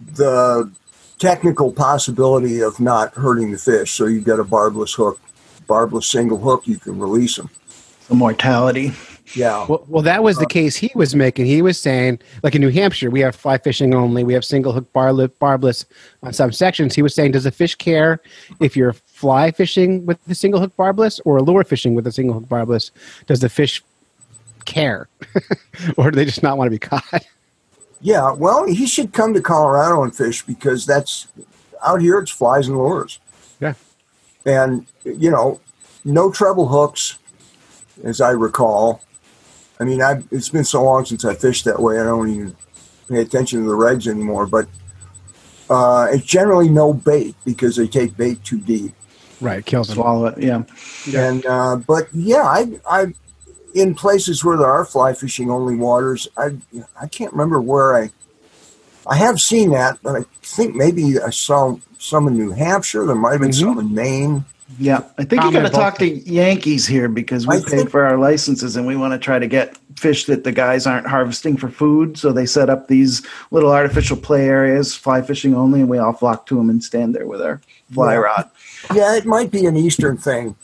[0.00, 0.70] the
[1.18, 5.20] technical possibility of not hurting the fish, so you've got a barbless hook,
[5.66, 7.50] barbless single hook, you can release them.
[8.08, 8.92] The mortality.
[9.34, 9.66] Yeah.
[9.66, 11.46] Well, well, that was the case he was making.
[11.46, 14.24] He was saying, like in New Hampshire, we have fly fishing only.
[14.24, 15.86] We have single hook barbless, barbless
[16.22, 16.94] on some sections.
[16.94, 18.20] He was saying, does a fish care
[18.60, 22.34] if you're fly fishing with the single hook barbless or lure fishing with a single
[22.34, 22.90] hook barbless?
[23.26, 23.82] Does the fish
[24.64, 25.08] care,
[25.96, 27.26] or do they just not want to be caught?
[28.00, 31.28] Yeah, well, he should come to Colorado and fish because that's
[31.84, 32.18] out here.
[32.18, 33.20] It's flies and lures.
[33.60, 33.74] Yeah.
[34.44, 35.60] and you know,
[36.04, 37.18] no treble hooks,
[38.02, 39.02] as I recall.
[39.78, 42.00] I mean, I it's been so long since I fished that way.
[42.00, 42.56] I don't even
[43.08, 44.46] pay attention to the regs anymore.
[44.46, 44.68] But
[45.70, 48.92] uh, it's generally no bait because they take bait too deep.
[49.40, 49.96] Right, kills them.
[49.96, 50.38] Swallow it.
[50.42, 50.62] Yeah.
[51.14, 53.14] And uh, but yeah, I I
[53.74, 56.56] in places where there are fly fishing only waters, I
[57.00, 58.10] I can't remember where I
[59.06, 63.04] I have seen that, but I think maybe I saw some in New Hampshire.
[63.06, 63.54] There might have been Mhm.
[63.60, 64.44] some in Maine.
[64.78, 67.76] Yeah, I think you Common got to talk to Yankees here because we I pay
[67.78, 70.86] think- for our licenses and we want to try to get fish that the guys
[70.86, 72.16] aren't harvesting for food.
[72.16, 76.14] So they set up these little artificial play areas, fly fishing only, and we all
[76.14, 77.60] flock to them and stand there with our
[77.92, 78.18] fly Yeah.
[78.20, 78.50] rod.
[78.94, 80.54] Yeah, it might be an Eastern thing.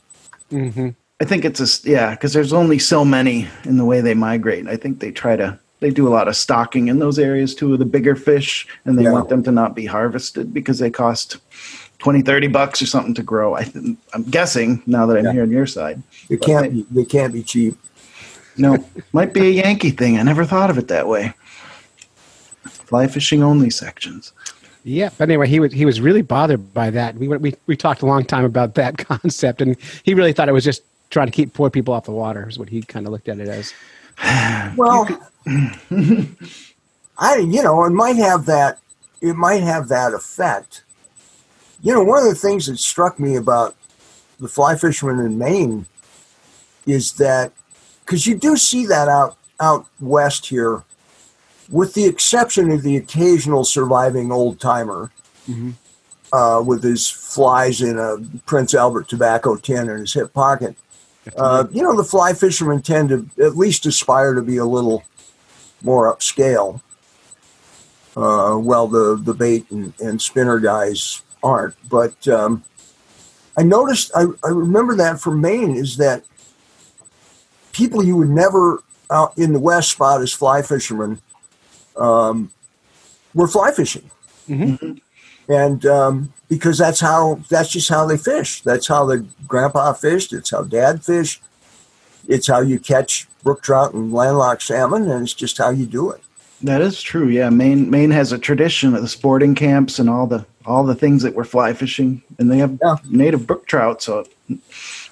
[0.51, 0.89] hmm
[1.21, 4.67] I think it's a yeah because there's only so many in the way they migrate.
[4.69, 7.73] I think they try to they do a lot of stocking in those areas too
[7.73, 9.13] of the bigger fish, and they Yeah.
[9.13, 11.37] want them to not be harvested because they cost
[11.99, 13.55] 20, 30 bucks or something to grow.
[13.55, 15.33] I th- I'm guessing now that I'm Yeah.
[15.33, 16.03] here on your side.
[16.29, 17.77] They can't be, they can't be cheap.
[18.57, 20.19] No, might be a Yankee thing.
[20.19, 21.33] I never thought of it that way.
[22.65, 24.33] Fly fishing only sections.
[24.85, 25.11] Yeah.
[25.19, 27.17] But anyway, he was he was really bothered by that.
[27.17, 30.49] We went- we we talked a long time about that concept, and he really thought
[30.49, 32.49] it was just trying to keep poor people off the water.
[32.49, 33.73] Is what he kind of looked at it as.
[34.77, 35.07] Well,
[37.19, 38.79] I you know it might have that
[39.21, 40.85] it might have that effect.
[41.83, 43.77] You know, one of the things that struck me about
[44.41, 45.87] the fly fishermen in Maine
[46.87, 47.53] is that
[48.05, 50.83] because you do see that out out west here,
[51.71, 55.11] with the exception of the occasional surviving old timer
[55.49, 55.75] Mhm.
[56.33, 58.17] uh, with his flies in a
[58.47, 60.77] Prince Albert tobacco tin in his hip pocket.
[61.37, 65.05] Uh, you know, the fly fishermen tend to at least aspire to be a little
[65.83, 66.81] more upscale.
[68.17, 71.75] Uh, well, the, the bait and, and spinner guys aren't.
[71.89, 72.65] But um,
[73.57, 76.25] I noticed, I, I remember that from Maine, is that
[77.73, 81.21] people you would never out in the West spot as fly fishermen
[81.97, 82.51] um,
[83.35, 84.11] were fly fishing.
[84.49, 85.01] Mhm.
[85.49, 88.61] And um, because that's how, that's just how they fish.
[88.63, 90.33] That's how the grandpa fished.
[90.33, 91.43] It's how dad fished.
[92.27, 96.11] It's how you catch brook trout and landlocked salmon, and it's just how you do
[96.11, 96.21] it.
[96.63, 97.29] That is true.
[97.29, 100.95] Yeah, Maine Maine has a tradition of the sporting camps and all the all the
[100.95, 102.97] things that we're fly fishing, and they have Yeah.
[103.09, 104.03] native brook trout.
[104.03, 104.59] So it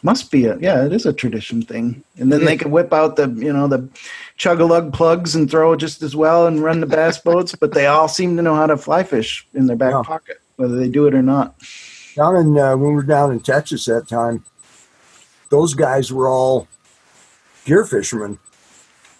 [0.03, 2.03] must be a yeah, it is a tradition thing.
[2.19, 3.89] And then they can whip out the you know the
[4.37, 7.73] chug a lug plugs and throw just as well and run the bass boats, but
[7.73, 10.03] they all seem to know how to fly fish in their back Yeah.
[10.03, 11.55] pocket, whether they do it or not.
[12.15, 14.45] Down in uh, when we were down in Texas that time,
[15.51, 16.67] those guys were all
[17.65, 18.39] gear fishermen,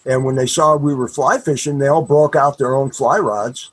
[0.05, 3.17] and when they saw we were fly fishing, they all broke out their own fly
[3.17, 3.71] rods,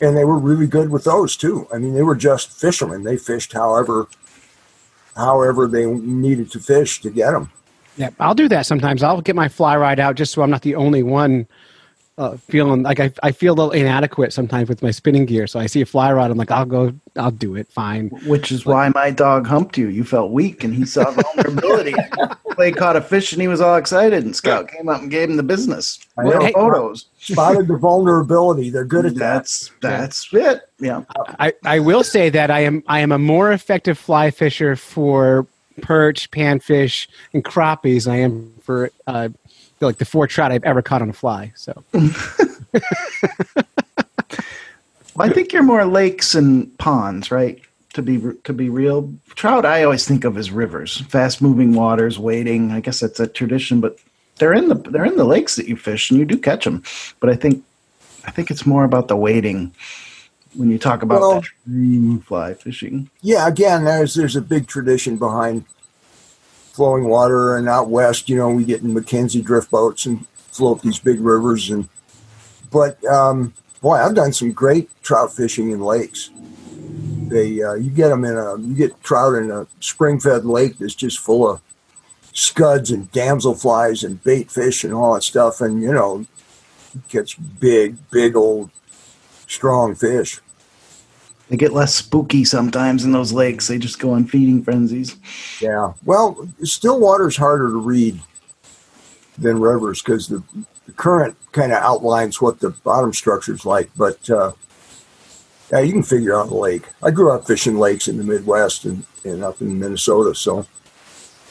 [0.00, 1.66] and they were really good with those too.
[1.72, 3.04] I mean, they were just fishermen.
[3.04, 4.06] They fished however,
[5.16, 7.50] however they needed to fish to get them.
[8.00, 9.02] Yeah, I'll do that sometimes.
[9.02, 11.46] I'll get my fly ride out just so I'm not the only one
[12.16, 15.46] uh, feeling like I, I feel a little inadequate sometimes with my spinning gear.
[15.46, 17.68] So I see a fly rod, I'm like, I'll go, I'll do it.
[17.68, 18.08] Fine.
[18.24, 19.88] Which is why my dog humped you.
[19.88, 21.94] You felt weak, and he saw vulnerability.
[22.52, 24.24] Clay caught a fish, and he was all excited.
[24.24, 25.98] And Scout came up and gave him the business.
[26.16, 26.46] I With know.
[26.46, 27.06] the photos.
[27.18, 28.70] Spotted the vulnerability.
[28.70, 29.34] They're good at that.
[29.34, 30.62] That's that's it.
[30.78, 31.04] Yeah.
[31.38, 35.46] I, I will say that I am I am a more effective fly fisher for
[35.82, 39.28] perch, panfish, and crappies than I am for uh,
[39.80, 41.52] like the four trout I've ever caught on a fly.
[41.56, 41.84] So
[45.18, 47.60] I think you're more lakes and ponds, right?
[47.94, 52.20] To be to be real, trout I always think of as rivers, fast moving waters,
[52.20, 52.70] wading.
[52.70, 53.98] I guess that's a tradition, but
[54.36, 56.84] they're in the they're in the lakes that you fish, and you do catch them.
[57.18, 57.64] But I think
[58.24, 59.74] I think it's more about the wading
[60.54, 63.08] when you talk about Well- true fly fishing.
[63.22, 65.64] yeah, again, there's there's a big tradition behind
[66.72, 70.82] flowing water, and out west, you know, we get in McKenzie drift boats and float
[70.82, 71.88] these big rivers and
[72.70, 76.30] but um, boy, I've done some great trout fishing in lakes.
[77.28, 80.78] They uh, you get them in a you get trout in a spring fed lake
[80.78, 81.60] that's just full of
[82.32, 86.26] scuds and damselflies and bait fish and all that stuff, and you know
[87.08, 88.70] catch big, big old
[89.50, 90.40] strong fish.
[91.48, 93.66] They get less spooky sometimes in those lakes.
[93.66, 95.16] They just go on feeding frenzies.
[95.60, 95.94] Yeah.
[96.04, 98.20] Well, still water's harder to read
[99.36, 100.44] than rivers because the,
[100.86, 103.90] the current kind of outlines what the bottom structure's like.
[103.96, 104.52] But uh,
[105.72, 106.86] yeah, you can figure out a lake.
[107.02, 110.66] I grew up fishing lakes in the Midwest and, and up in Minnesota, so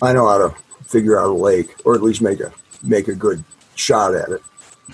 [0.02, 3.16] I know how to figure out a lake, or at least make a make a
[3.16, 3.44] good
[3.76, 4.42] shot at it.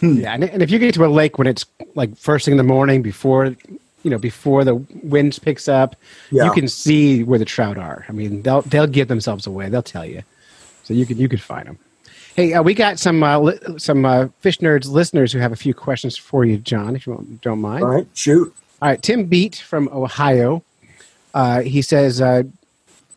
[0.02, 2.58] Yeah, and, and if you get to a lake when it's like first thing in
[2.58, 3.56] the morning before
[4.04, 5.96] you know before the wind picks up,
[6.32, 6.46] Yeah.
[6.46, 8.06] you can see where the trout are.
[8.10, 9.70] I mean, they'll they'll give themselves away.
[9.70, 10.22] They'll tell you,
[10.84, 11.78] so you could you could find them.
[12.36, 15.56] Hey, uh, we got some uh, li- some uh, fish nerds listeners who have a
[15.56, 17.84] few questions for you, John, if you won't- don't mind.
[17.84, 18.54] All right, shoot.
[18.82, 20.62] All right, Tim Beat from Ohio.
[21.34, 22.44] Uh, he says, uh,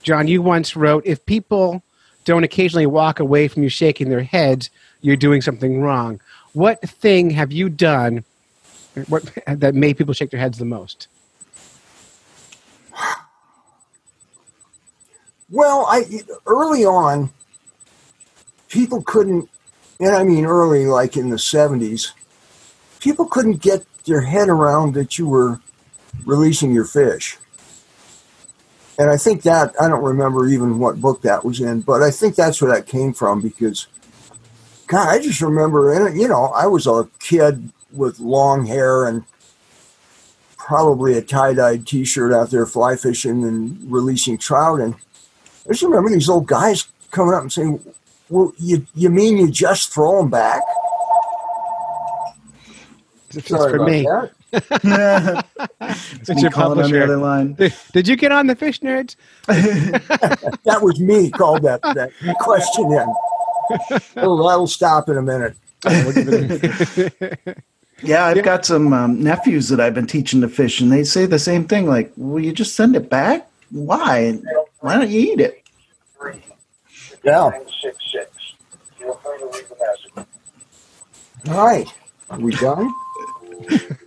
[0.02, 1.82] John, you once wrote, if people
[2.24, 4.70] don't occasionally walk away from you shaking their heads,
[5.02, 6.20] you're doing something wrong.
[6.52, 8.24] What thing have you done
[9.06, 11.08] what, that made people shake their heads the most?
[15.50, 16.04] Well, I
[16.46, 17.30] early on,
[18.68, 19.48] people couldn't,
[19.98, 22.12] and I mean early, like in the seventies,
[23.00, 25.60] people couldn't get their head around that you were
[26.26, 27.38] releasing your fish.
[28.98, 32.10] And I think that I don't remember even what book that was in, but I
[32.10, 33.86] think that's where that came from because,
[34.88, 39.22] God, I just remember, you know, I was a kid with long hair and
[40.56, 44.94] probably a tie-dyed T-shirt out there fly fishing and releasing trout, and
[45.66, 47.80] I just remember these old guys coming up and saying,
[48.28, 50.62] "Well, you you mean you just throw them back?"
[53.34, 54.02] It's Sorry for about me.
[54.02, 55.44] that.
[56.26, 57.02] It's your calling on the publisher.
[57.02, 57.52] other line.
[57.54, 59.16] Did, did you get on the fish nerds?
[60.64, 63.14] That was me called that that question in.
[64.14, 65.56] That'll, that'll stop in a minute.
[68.00, 68.42] Yeah, I've Yeah.
[68.44, 71.64] got some um, nephews that I've been teaching to fish, and they say the same
[71.66, 71.88] thing.
[71.88, 73.50] Like, "Will you just send it back?
[73.72, 74.38] Why?
[74.78, 75.64] Why don't you eat it?"
[77.24, 77.50] Yeah.
[77.50, 78.30] 966.
[78.98, 80.28] Feel free to leave a message.
[81.50, 81.92] All right.
[82.30, 82.92] Are we done?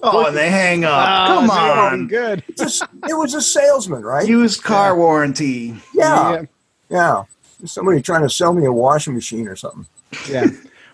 [0.00, 1.26] Oh, and they hang up.
[1.26, 2.44] Come on, Good.
[2.56, 4.28] It was a salesman, right?
[4.28, 5.74] used car warranty.
[5.92, 6.42] yeah.
[6.88, 7.24] Yeah.
[7.64, 9.86] Somebody trying to sell me a washing machine or something.
[10.30, 10.46] yeah.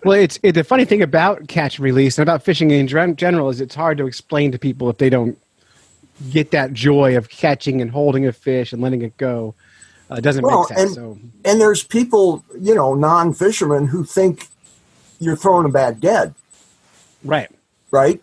[0.03, 3.15] Well, it's it, the funny thing about catch and release and about fishing in gen-
[3.19, 5.37] is it's hard to explain to people if they don't
[6.29, 9.55] get that joy of catching and holding a fish and letting it go.
[10.09, 10.81] Uh, doesn't Well, make sense.
[10.81, 14.47] and- so And there's people, you know, non fishermen who think
[15.19, 16.35] you're throwing a bad dead,
[17.23, 17.49] right.
[17.89, 18.21] right?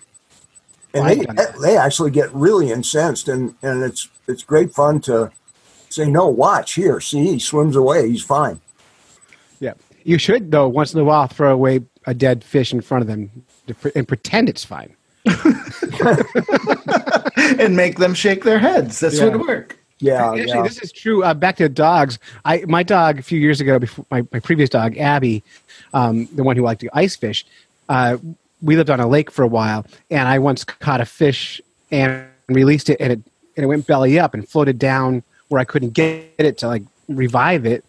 [0.94, 1.60] And Well, they, I've done that.
[1.60, 5.32] they actually get really incensed, and, and it's it's great fun to
[5.92, 8.60] say, no, watch here, see, he swims away, he's fine.
[9.60, 9.74] Yeah.
[10.04, 13.08] You should though once in a while throw away a dead fish in front of
[13.08, 13.30] them
[13.94, 14.94] and pretend it's fine.
[17.58, 19.00] and make them shake their heads.
[19.00, 19.24] This Yeah.
[19.28, 19.78] would work.
[19.98, 20.62] Yeah, Actually, yeah.
[20.62, 21.22] this is true.
[21.22, 22.18] Uh, back to dogs.
[22.44, 25.44] I my dog a few years ago, before my, my previous dog Abby,
[25.94, 27.46] um, the one who liked to ice fish.
[27.88, 28.16] Uh,
[28.60, 31.60] we lived on a lake for a while, and I once caught a fish
[31.92, 33.20] and released it, and it
[33.56, 36.82] and it went belly up and floated down where I couldn't get it to like
[37.08, 37.84] revive it.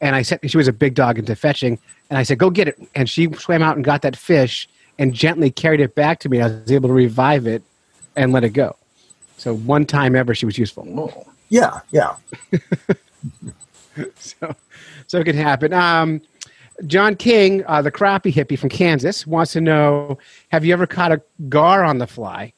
[0.00, 1.78] And I said she was a big dog into fetching,
[2.10, 5.14] and I said, "Go get it." And she swam out and got that fish and
[5.14, 6.40] gently carried it back to me.
[6.40, 7.62] I was able to revive it
[8.16, 8.76] and let it go.
[9.36, 10.86] So one time ever, she was useful.
[10.98, 11.26] Oh.
[11.50, 12.16] Yeah, yeah.
[14.16, 14.56] so,
[15.06, 15.72] so it can happen.
[15.72, 16.22] Um,
[16.86, 21.12] John King, uh, the crappie hippie from Kansas, wants to know: Have you ever caught
[21.12, 22.54] a gar on the fly?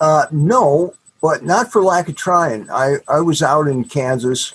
[0.00, 0.94] Uh, no,
[1.26, 2.70] but not for lack of trying.
[2.70, 4.54] I, I was out in Kansas,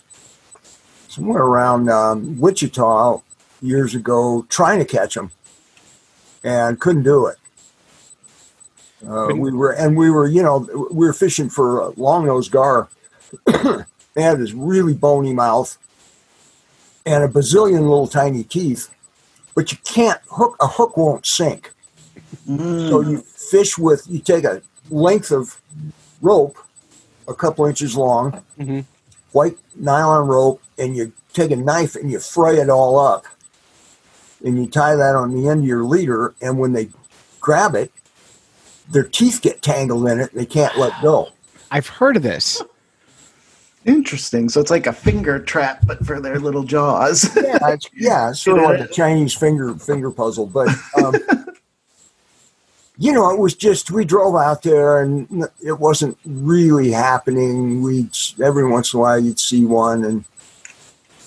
[1.10, 3.22] somewhere around um, Wichita
[3.62, 5.32] years ago, trying to catch them,
[6.46, 7.36] and couldn't do it.
[9.06, 10.60] Uh, we were, and we were, you know,
[10.92, 12.88] we were fishing for a long nosed gar.
[13.46, 15.78] they had this really bony mouth
[17.06, 18.90] and a bazillion little tiny teeth,
[19.56, 20.56] but you can't hook.
[20.62, 21.74] A hook won't sink.
[22.48, 25.60] So you fish with you take a length of
[26.22, 26.58] rope,
[27.28, 28.86] a couple inches long, Mhm.
[29.32, 33.26] white nylon rope, and you take a knife and you fray it all up,
[34.44, 36.34] and you tie that on the end of your leader.
[36.42, 36.90] And when they
[37.40, 37.92] grab it,
[38.90, 40.32] their teeth get tangled in it.
[40.32, 41.30] and They can't let go.
[41.70, 42.62] I've heard of this.
[43.86, 44.48] Interesting.
[44.50, 47.28] So it's like a finger trap, but for their little jaws.
[47.36, 50.46] yeah, it's, yeah, it's sort of like a Chinese finger finger puzzle.
[50.46, 50.68] But
[51.02, 51.16] um,
[53.02, 57.82] you know, it was just we drove out there and it wasn't really happening.
[57.82, 58.08] We
[58.44, 60.26] every once in a while you'd see one and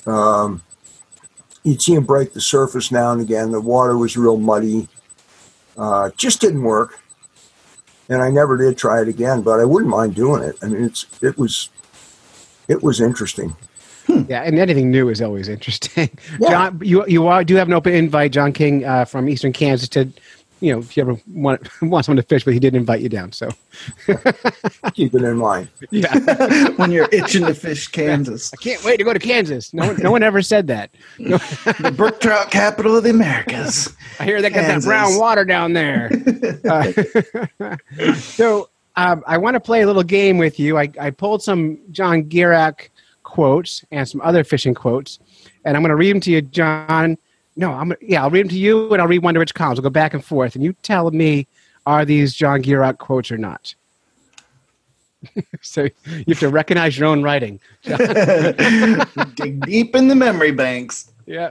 [0.06, 0.62] um,
[1.64, 3.50] you'd see them break the surface now and again.
[3.50, 4.86] The water was real muddy.
[5.76, 7.00] Uh, just didn't work,
[8.08, 9.42] and I never did try it again.
[9.42, 10.56] But I wouldn't mind doing it.
[10.62, 11.70] I mean, it's it was
[12.68, 13.56] it was interesting.
[14.28, 16.10] Yeah, and anything new is always interesting.
[16.38, 16.50] Yeah.
[16.50, 19.88] John, you you are, do have an open invite, John King uh, from Eastern Kansas,
[19.90, 20.08] to
[20.64, 23.10] you know if you ever want want someone to fish, but he didn't invite you
[23.10, 23.32] down.
[23.32, 23.50] So
[24.94, 25.68] Keep it in mind.
[25.90, 29.74] yeah, when you're itching to fish Kansas, I can't wait to go to Kansas.
[29.74, 30.90] No one, no one ever said that.
[31.18, 31.36] No,
[31.80, 33.94] the brook trout capital of the Americas.
[34.18, 36.10] I hear they got that brown water down there.
[36.64, 37.76] Uh,
[38.14, 40.78] so um, I want to play a little game with you.
[40.78, 42.88] I, I pulled some John Gierach
[43.22, 45.18] quotes and some other fishing quotes,
[45.64, 47.18] and I'm going to read them to you, John.
[47.56, 49.78] No, I'm yeah, I'll read them to you, and I'll read one to Rich Collins.
[49.78, 51.46] We'll go back and forth, and you tell me
[51.86, 53.74] are these John Gierach quotes or not.
[55.62, 57.60] so you have to recognize your own writing.
[57.84, 61.12] Dig deep in the memory banks.
[61.26, 61.50] Yeah.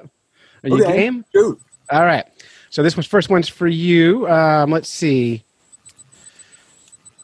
[0.64, 0.98] Are you Okay.
[0.98, 1.26] game?
[1.34, 1.60] Shoot.
[1.90, 2.26] All right.
[2.70, 4.28] So this was first one's for you.
[4.28, 5.44] Um, let's see.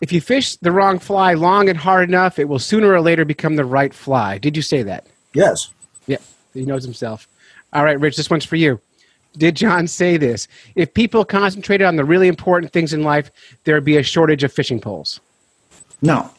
[0.01, 3.25] If you fish the wrong fly long and hard enough, it will sooner or later
[3.25, 4.37] become the right fly.
[4.37, 5.07] Did you say that?
[5.33, 5.69] Yes.
[6.07, 6.21] Yep.
[6.53, 7.27] He knows himself.
[7.73, 8.79] All right, Rich, this one's for you.
[9.37, 10.47] Did John say this?
[10.75, 13.29] If people concentrated on the really important things in life,
[13.63, 15.19] there would be a shortage of fishing poles.
[16.01, 16.29] No.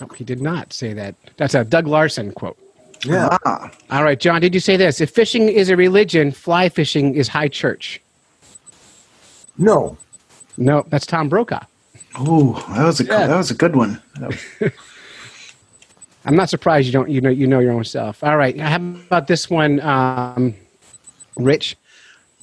[0.00, 1.14] No, he did not say that.
[1.36, 2.58] That's a Doug Larson quote.
[3.04, 3.36] Yeah.
[3.44, 5.00] Ah, All right, John, did you say this?
[5.00, 8.00] If fishing is a religion, fly fishing is high church.
[9.58, 9.96] No.
[10.56, 11.60] No, that's Tom Brokaw.
[12.18, 13.26] oh, that was a Yeah.
[13.26, 14.00] that was a good one.
[16.26, 18.22] I'm not surprised you don't you know you know your own self.
[18.24, 20.54] All right, how about this one, um,
[21.36, 21.76] Rich?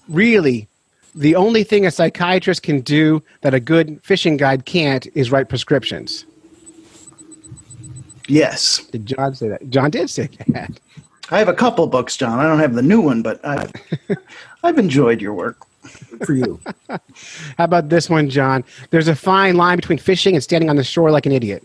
[0.07, 0.67] Really,
[1.13, 5.49] the only thing a psychiatrist can do that a good fishing guide can't is write
[5.49, 6.25] prescriptions.
[8.29, 9.69] Yes, Did John say that?
[9.69, 10.71] John did say that.
[11.29, 12.39] I have a couple books, John.
[12.39, 13.71] I don't have the new one, but I've
[14.63, 15.57] I've enjoyed your work.
[16.25, 16.61] For you.
[16.87, 16.99] How
[17.57, 18.63] about this one, John?
[18.91, 21.63] There's a fine line between fishing and standing on the shore like an idiot.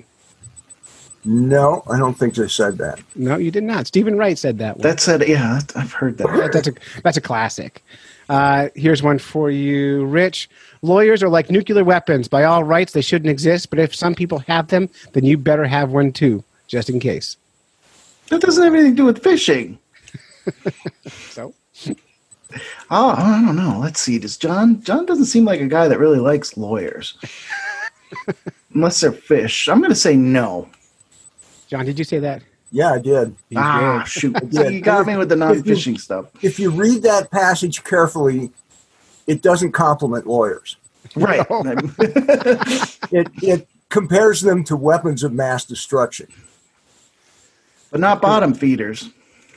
[1.25, 3.01] No, I don't think they said that.
[3.17, 3.87] No, you did not.
[3.87, 4.83] Steven Wright said that one.
[4.83, 6.27] That said, yeah, I've heard that.
[6.29, 7.83] That- that's a that's a classic.
[8.29, 10.51] Uh, here's one for you, Rich.
[10.83, 12.29] Lawyers are like nuclear weapons.
[12.29, 13.71] By all rights, they shouldn't exist.
[13.71, 17.37] But if some people have them, then you better have one too, just in case.
[18.29, 19.79] That doesn't have anything to do with fishing.
[21.31, 21.53] So
[22.91, 23.79] Oh, I don't know.
[23.81, 24.19] Let's see.
[24.19, 24.81] Does John?
[24.83, 27.19] John doesn't seem like a guy that really likes lawyers,
[28.75, 29.69] unless they're fish.
[29.69, 30.69] I'm going to say no.
[31.69, 32.43] John, did you say that?
[32.73, 33.35] Yeah, I did.
[33.51, 34.09] You ah, did.
[34.11, 34.33] shoot!
[34.51, 34.73] did.
[34.73, 36.27] you got me with the non-fishing stuff.
[36.43, 38.51] If you read that passage carefully,
[39.27, 40.77] it doesn't compliment lawyers.
[41.15, 41.47] Right.
[43.11, 46.27] It it compares them to weapons of mass destruction,
[47.91, 49.09] but not bottom feeders.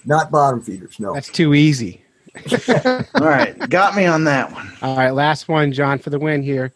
[0.06, 0.98] not bottom feeders.
[1.02, 1.14] No.
[1.14, 2.02] That's too easy.
[2.36, 4.72] All right, got me on that one.
[4.82, 6.72] All right, last one, John, for the win here.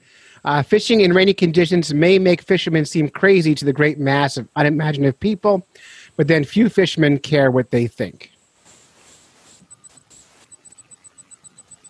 [0.45, 4.47] Uh, fishing in rainy conditions may make fishermen seem crazy to the great mass of
[4.55, 5.67] unimaginative people,
[6.15, 8.31] but then few fishermen care what they think.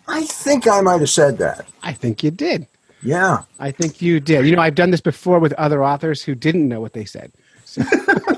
[0.07, 1.67] I think I might have said that.
[1.83, 2.65] I think you did.
[3.03, 3.43] Yeah.
[3.59, 4.45] I think you did.
[4.47, 7.33] You know, I've done this before with other authors who didn't know what they said.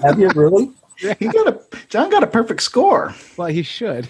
[0.03, 0.71] Have you really?
[0.99, 1.13] Yeah.
[1.19, 1.59] He got a
[1.89, 3.13] John got a perfect score.
[3.37, 4.09] Well, he should.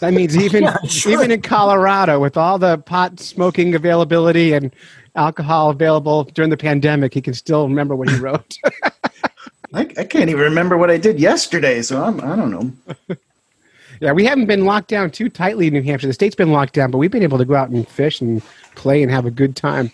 [0.00, 4.74] That means even he even in Colorado, with all the pot smoking availability and
[5.16, 8.58] alcohol available during the pandemic, he can still remember what he wrote.
[9.74, 13.16] I, I can't even remember what I did yesterday, so I'm I don't know.
[14.00, 16.06] yeah, we haven't been locked down too tightly in New Hampshire.
[16.06, 18.40] The state's been locked down, but we've been able to go out and fish and
[18.76, 19.90] play and have a good time.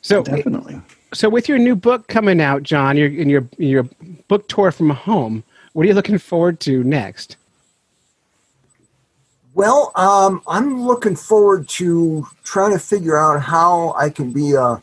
[0.00, 0.80] So, Definitely.
[1.12, 3.88] so with your new book coming out, John, your in your your
[4.28, 7.36] book tour from home, what are you looking forward to next?
[9.56, 14.82] Well, um, I'm looking forward to trying to figure out how I can be a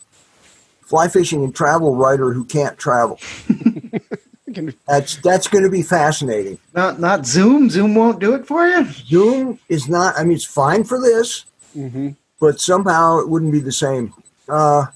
[0.82, 3.20] fly fishing and travel writer who can't travel.
[4.88, 6.60] That's that's going to be fascinating.
[6.76, 7.72] Not not Zoom.
[7.72, 8.86] Zoom won't do it for you.
[8.92, 10.16] Zoom is not.
[10.16, 12.10] I mean, it's fine for this, hmm
[12.40, 14.14] but somehow it wouldn't be the same.
[14.48, 14.88] Uh,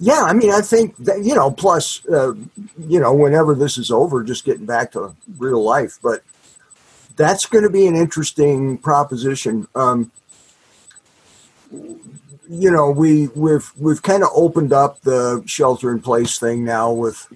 [0.00, 1.52] yeah, I mean, I think that you know.
[1.52, 2.32] Plus, uh,
[2.88, 6.00] you know, whenever this is over, just getting back to real life.
[6.02, 6.24] But
[7.16, 9.66] that's going to be an interesting proposition.
[9.74, 10.10] Um,
[12.48, 16.92] you know, we we've we've kind of opened up the shelter in place thing now
[16.92, 17.26] with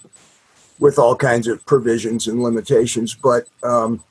[0.78, 3.14] with all kinds of provisions and limitations.
[3.14, 4.02] But um,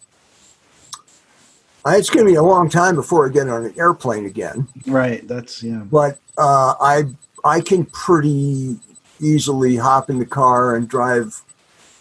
[1.85, 4.67] it's going to be a long time before I get on an airplane again.
[4.87, 5.27] Right.
[5.27, 5.83] That's yeah.
[5.89, 7.03] But uh, I
[7.43, 8.79] I can pretty
[9.21, 11.41] easily hop in the car and drive.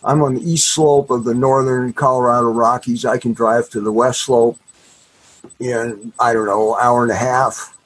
[0.04, 3.04] I'm on the east slope of the northern Colorado Rockies.
[3.04, 4.58] I can drive to the west slope
[5.58, 7.76] in I don't know hour and a half.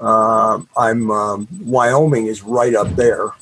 [0.00, 3.32] Uh, I'm um, Wyoming is right up there,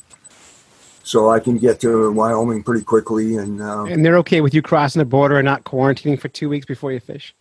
[1.02, 3.36] so I can get to Wyoming pretty quickly.
[3.36, 6.48] And uh, And they're okay with you crossing the border and not quarantining for two
[6.48, 7.34] weeks before you fish.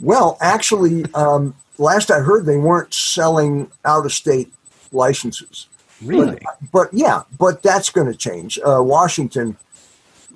[0.00, 4.52] well, actually, um, last I heard, they weren't selling out of state
[4.92, 5.68] licenses.
[6.02, 6.38] Really?
[6.72, 8.58] But yeah, but that's going to change.
[8.58, 9.56] Uh, Washington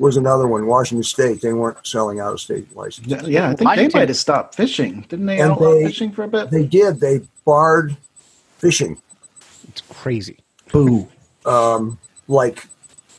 [0.01, 0.67] was another one.
[0.67, 3.13] Washington State, they weren't selling out of state licenses.
[3.13, 5.05] Yeah, yeah, I think they did you- might have stopped fishing.
[5.09, 6.51] Didn't they And outlaw they- fishing for a bit?
[6.51, 7.01] They did.
[7.01, 7.97] They barred
[8.59, 8.97] fishing.
[9.69, 10.39] It's crazy.
[10.73, 11.07] Boo.
[11.47, 11.99] Um,
[12.29, 12.67] like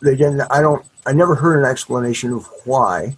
[0.02, 0.42] they didn't.
[0.52, 0.84] I don't.
[1.06, 3.16] I never heard an explanation of why.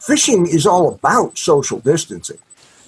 [0.00, 2.38] Fishing is all about social distancing.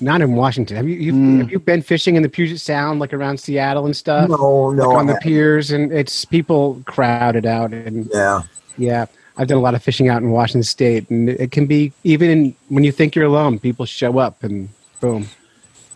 [0.00, 0.76] Not in Washington.
[0.76, 1.38] Have you you Mm.
[1.38, 4.28] have you been fishing in the Puget Sound, like around Seattle and stuff?
[4.28, 4.88] No, no.
[4.88, 7.72] like on the I- piers, and it's people crowded out.
[7.72, 8.42] And yeah,
[8.76, 9.06] yeah,
[9.36, 12.30] I've done a lot of fishing out in Washington State, and it can be even
[12.30, 14.68] in, when you think you're alone, people show up, and
[15.00, 15.28] boom.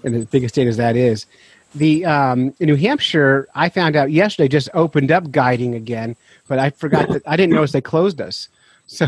[0.05, 1.27] And as big a state as that is,
[1.75, 6.17] the um, in New Hampshire, I found out yesterday just opened up guiding again,
[6.49, 8.49] but I forgot that I didn't notice they closed us.
[8.87, 9.07] So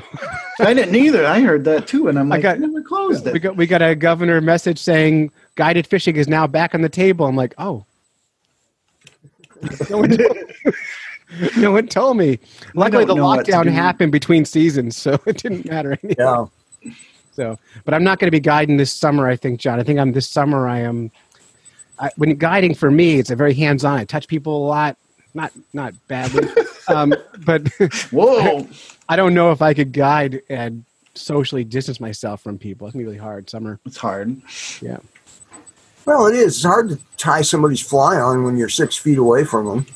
[0.61, 1.27] I didn't either.
[1.27, 3.39] I heard that too, and I'm I like, got- I never closed we it.
[3.41, 7.27] got we got a governor message saying guided fishing is now back on the table.
[7.27, 7.85] I'm like, oh.
[11.41, 12.39] No one, told, no one told me.
[12.75, 15.99] Luckily, the don't know what to lockdown happened between seasons, so it didn't matter.
[16.03, 16.51] Anyhow.
[16.83, 16.93] yeah.
[17.33, 19.27] So, but I'm not going to be guiding this summer.
[19.27, 19.81] I think, John.
[19.81, 20.69] I think I'm this summer.
[20.69, 21.11] I am.
[21.99, 23.99] I, when guiding for me, it's a very hands-on.
[23.99, 24.97] I touch people a lot,
[25.35, 26.49] not not badly,
[26.89, 27.15] um,
[27.45, 27.69] but
[28.11, 28.67] Whoa.
[29.09, 32.87] I don't know if I could guide and socially distance myself from people.
[32.87, 33.79] It's gonna be really hard summer.
[33.87, 34.41] It's hard.
[34.81, 34.99] Yeah.
[36.05, 36.57] Well, it is.
[36.57, 39.87] It's hard to tie somebody's fly on when you're six feet away from them.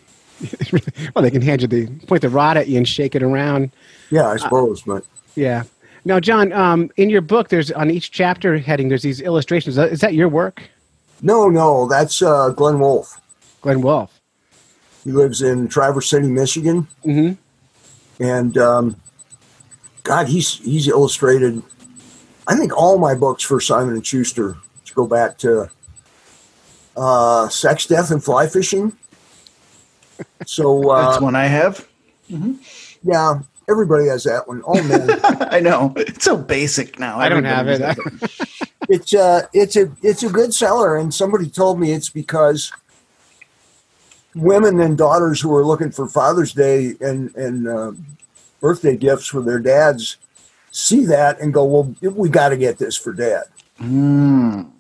[1.14, 3.70] well, they can hand you the point the rod at you and shake it around.
[4.11, 4.82] Yeah, I suppose.
[4.82, 5.64] but Yeah.
[6.05, 9.76] Now, John, um, in your book, there's on each chapter heading, there's these illustrations.
[9.76, 10.62] Is that your work,
[11.22, 13.20] no, no, that's uh, Glenn Wolff.
[13.62, 14.20] Glenn Wolff?
[15.05, 17.32] He lives in Traverse City, Michigan, hmm
[18.18, 18.97] and um,
[20.03, 21.62] God, he's he's illustrated.
[22.47, 25.70] I think all my books for Simon and Schuster, to go back to
[26.97, 28.97] uh, Sex, Death, and Fly Fishing.
[30.45, 31.87] So That's uh, one I have.
[33.03, 34.62] yeah, everybody has that one.
[34.62, 35.19] All men.
[35.25, 35.93] I know.
[35.97, 37.19] It's so basic now.
[37.19, 37.81] I don't have it.
[37.81, 38.47] Everybody does
[38.89, 42.73] it's uh it's a it's a good seller and somebody told me it's because
[44.35, 47.93] women and daughters who are looking for father's day and and uh,
[48.61, 50.19] birthday gifts for their dads
[50.71, 53.45] see that and go well we got to get this for dad
[53.81, 54.71] Mm.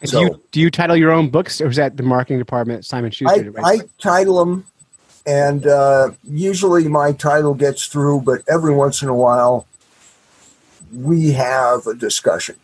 [0.00, 2.38] And So- do you do you title your own books, or is that the marketing
[2.38, 3.52] department Simon Schuster?
[3.62, 4.66] I, I title them
[5.26, 9.66] and uh, usually my title gets through but every once in a while
[10.94, 12.56] we have a discussion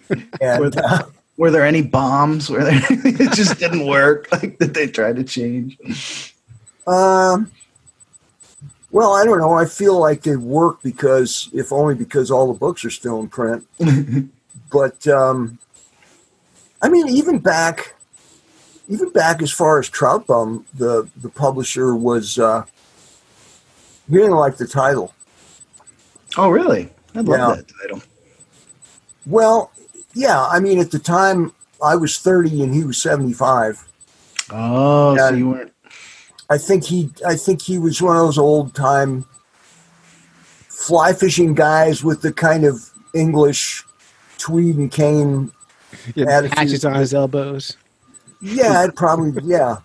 [0.40, 2.48] and With- uh, Were there any bombs?
[2.48, 2.80] Were there?
[2.90, 4.28] it just didn't work.
[4.32, 5.76] Like that they tried to change.
[6.86, 7.50] Um,
[8.92, 9.52] well, I don't know.
[9.54, 13.28] I feel like they work because, if only because all the books are still in
[13.28, 13.66] print.
[14.70, 15.58] but um,
[16.84, 17.94] I mean, even back,
[18.88, 22.64] even back as far as Trout Bum, the the publisher was uh,
[24.08, 25.14] he didn't like the title.
[26.36, 26.90] Oh, really?
[27.14, 27.54] I love Yeah.
[27.56, 28.02] that title.
[29.24, 29.72] Well,
[30.12, 30.44] yeah.
[30.44, 33.82] I mean, at the time I was thirty and he was seventy five.
[34.50, 35.72] Oh, so you weren't.
[36.50, 39.24] I think he I think he was one of those old time
[40.68, 43.82] fly fishing guys with the kind of English
[44.36, 45.50] tweed and cane.
[46.14, 46.52] Yeah, attitude.
[46.56, 47.76] patches on his elbows.
[48.40, 49.76] Yeah, it probably yeah.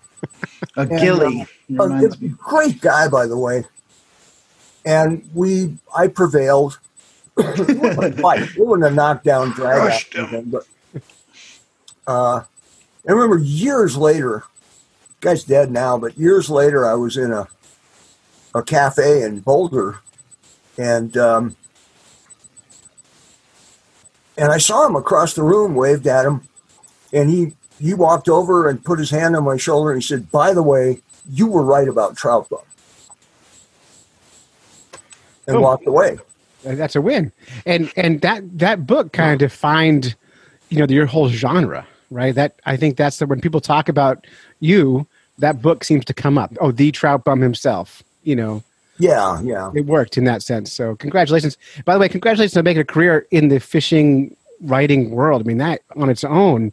[0.76, 1.46] A And, gilly.
[1.78, 3.64] A, a great guy, by the way.
[4.84, 6.78] And we I prevailed.
[7.38, 8.42] it wasn't a fight.
[8.42, 10.34] It wasn't a knockdown drag out Crushed or him.
[10.34, 10.66] anything, but
[12.06, 12.42] uh,
[13.08, 14.44] I remember years later.
[15.20, 17.46] Guy's dead now, but years later, I was in a
[18.54, 20.00] a cafe in Boulder,
[20.78, 21.56] and um,
[24.40, 26.40] and I saw him across the room, waved at him,
[27.12, 30.30] and he he walked over and put his hand on my shoulder and he said,
[30.32, 32.60] "By the way, you were right about trout bum,"
[35.46, 35.60] and Oh.
[35.60, 36.18] walked away.
[36.64, 37.32] That's a win.
[37.66, 40.14] And and that that book kind of defined,
[40.70, 42.34] you know, your whole genre, right?
[42.34, 44.26] That I think that's the when people talk about
[44.60, 45.06] you,
[45.38, 46.52] that book seems to come up.
[46.60, 48.62] Oh, the trout bum himself, you know.
[49.00, 49.70] Yeah, yeah.
[49.74, 50.72] it worked in that sense.
[50.72, 51.56] So congratulations.
[51.84, 55.42] By the way, congratulations on making a career in the fishing writing world.
[55.42, 56.72] I mean, that on its own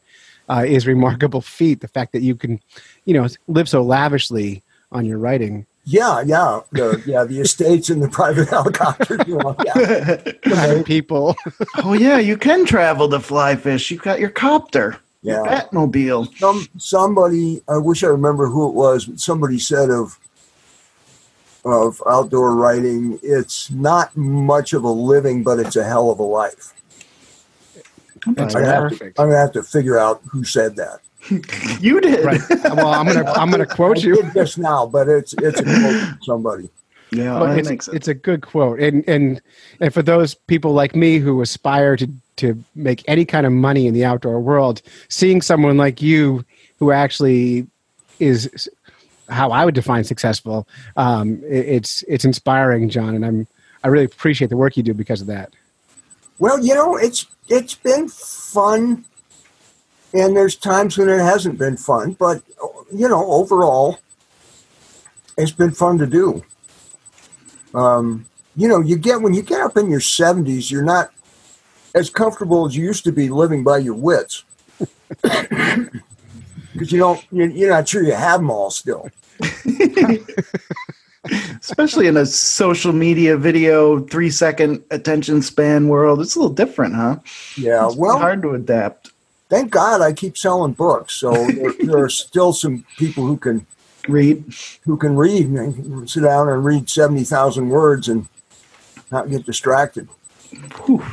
[0.50, 1.82] uh, is a remarkable feat.
[1.82, 2.60] The fact that you can,
[3.06, 4.62] you know, live so lavishly
[4.92, 5.66] on your writing.
[5.90, 7.24] Yeah, yeah, the, yeah.
[7.24, 9.22] The estates and the private helicopters.
[9.26, 10.22] You know, yeah.
[10.44, 11.36] Having people.
[11.78, 13.90] oh yeah, you can travel to fly fish.
[13.90, 15.62] You've got your copter, your Yeah.
[15.64, 16.38] Batmobile.
[16.38, 17.62] Some somebody.
[17.70, 20.20] I wish I remember who it was, but somebody said of
[21.74, 26.24] of outdoor writing, it's not much of a living, but it's a hell of a
[26.24, 26.74] life.
[28.28, 29.20] That's I have to, perfect.
[29.20, 31.00] I'm gonna have to figure out who said that.
[31.82, 32.26] You did.
[32.26, 32.42] Right.
[32.64, 34.16] Well, I'm gonna I'm gonna quote I you.
[34.22, 36.70] did just now, but it's it's a quote from somebody.
[37.12, 37.88] Yeah, Well, it's, sense.
[37.90, 39.42] it's a good quote, and and
[39.80, 43.88] and for those people like me who aspire to to make any kind of money
[43.88, 46.44] in the outdoor world, seeing someone like you
[46.80, 47.68] who actually
[48.20, 48.70] is
[49.30, 53.48] how I would define successful, um, it- it's it's inspiring, John, and I'm
[53.84, 55.54] I really appreciate the work you do because of that.
[56.40, 59.06] Well, you know, it's it's been fun,
[60.14, 62.42] and there's times when it hasn't been fun, but
[62.94, 64.00] you know, overall,
[65.38, 66.44] it's been fun to do.
[67.74, 68.26] Um,
[68.56, 71.12] you know, you get when you get up in your 70s, you're not
[71.94, 74.44] as comfortable as you used to be living by your wits
[76.78, 79.10] because you don't you're, you're not sure you have them all still.
[81.60, 86.96] Especially in a social media video three second attention span world, it's a little different,
[86.96, 87.18] huh?
[87.58, 89.12] Yeah, It's well, hard to adapt.
[89.50, 93.66] thank God I keep selling books, so there, there are still some people who can
[94.08, 94.46] Read.
[94.86, 98.30] who can read and sit down and read 70,000 words and
[99.12, 100.08] not get distracted.
[100.86, 101.04] Whew.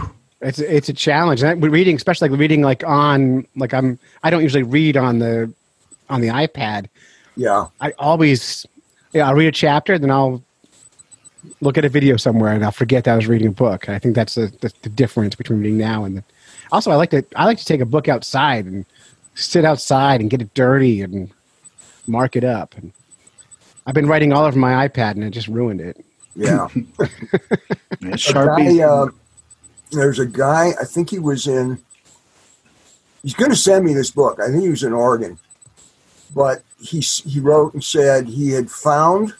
[0.45, 1.43] It's it's a challenge.
[1.43, 4.97] And I- with reading, especially like reading like on like I'm I don't usually read
[4.97, 5.53] on the
[6.11, 6.87] on the iPad.
[7.37, 7.67] Yeah.
[7.81, 8.65] I always,
[9.13, 10.43] yeah, I'll read a chapter, then I'll
[11.61, 13.89] look at a video somewhere, and I'll forget that I was reading a book.
[13.89, 16.25] I think that's the, the, the difference between reading now and then.
[16.73, 18.85] Also, I like to I like to take a book outside and
[19.35, 21.31] sit outside and get it dirty and
[22.07, 22.75] mark it up.
[22.77, 22.93] And
[23.87, 26.05] I've been writing all over my iPad, and it just ruined it.
[26.37, 26.69] Yeah.
[28.01, 28.79] Yeah, Sharpies.
[28.79, 29.07] guy, uh,
[29.95, 31.83] there's a guy, I think he was in,
[33.23, 34.41] he's going to send me this book.
[34.41, 35.39] I think he was in Oregon.
[36.35, 39.35] But he, he wrote and said he had found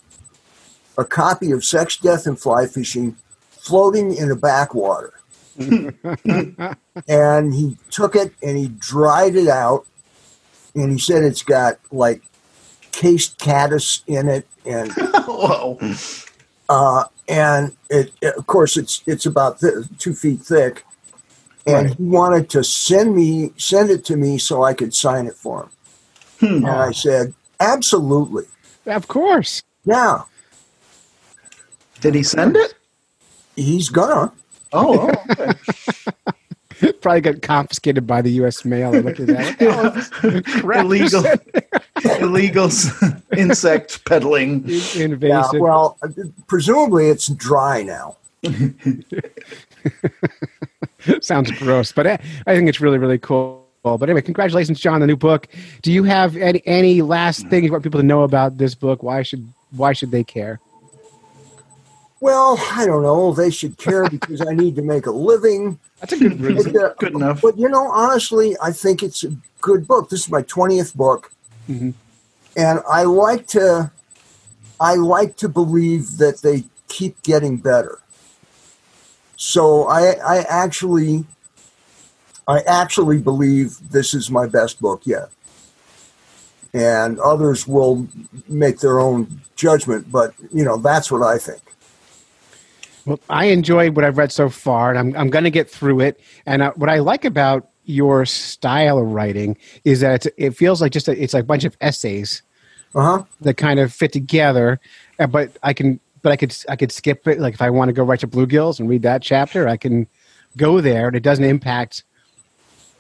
[0.97, 3.17] a copy of Sex, Death, and Fly Fishing
[3.51, 5.13] floating in a backwater.
[5.59, 9.87] and he took it and he dried it out.
[10.75, 12.23] And he said it's got like
[12.93, 14.93] cased caddis in it and
[15.27, 15.79] Whoa.
[16.69, 20.85] uh, and it, it- of course it's it's about th- two feet thick
[21.67, 21.97] and Right.
[21.97, 25.63] he wanted to send me send it to me so i could sign it for
[25.63, 25.71] him
[26.41, 26.67] Hmm.
[26.67, 28.45] and i said absolutely
[28.87, 30.23] Of course, yeah
[32.01, 32.75] Did he send it?
[33.57, 34.33] he's gonna
[34.73, 35.53] Oh, oh, okay.
[37.01, 38.65] probably got confiscated by the U.S.
[38.65, 38.95] mail.
[38.95, 39.57] I looked at that.
[39.61, 41.25] Oh, illegal,
[42.21, 42.71] illegal
[43.37, 44.65] insect peddling.
[44.67, 45.99] yeah well
[46.47, 48.17] presumably it's dry now
[51.21, 53.63] Sounds gross, but I, I think it's really, really cool.
[53.83, 55.49] But anyway, congratulations, John, on the new book.
[55.83, 59.03] Do you have any, any last things you want people to know about this book?
[59.03, 59.47] Why should
[59.77, 60.61] why should they care?
[62.25, 66.13] Well i don't know they should care because i need to make a living That's
[66.15, 66.73] a good reason.
[66.73, 67.41] But, uh, Good enough.
[67.43, 70.09] But you know, honestly, I think it's a good book.
[70.11, 71.23] This is my twentieth book,
[71.69, 71.93] Mhm.
[72.57, 73.91] and I like to,
[74.91, 77.97] I like to believe that they keep getting better.
[79.37, 80.03] So I,
[80.35, 81.25] I actually,
[82.47, 83.67] I actually believe
[83.97, 85.29] this is my best book yet,
[86.75, 88.07] and others will
[88.49, 90.13] make their own judgment.
[90.13, 91.63] But you know, that's what I think.
[93.07, 96.01] Well, I enjoyed what I've read so far, and I'm I'm going to get through
[96.01, 96.21] it.
[96.47, 100.81] And uh, what I like about your style of writing is that it's, it feels
[100.81, 102.43] like just a, it's like a bunch of essays
[102.95, 103.25] Uh huh.
[103.41, 104.81] that kind of fit together.
[105.19, 107.41] uh, But I can, but I could, I could skip it.
[107.41, 110.07] Like if I want to go right to bluegills and read that chapter, I can
[110.57, 112.05] go there, and it doesn't impact.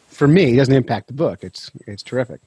[0.08, 1.42] For me, it doesn't impact the book.
[1.42, 2.40] It's it's terrific.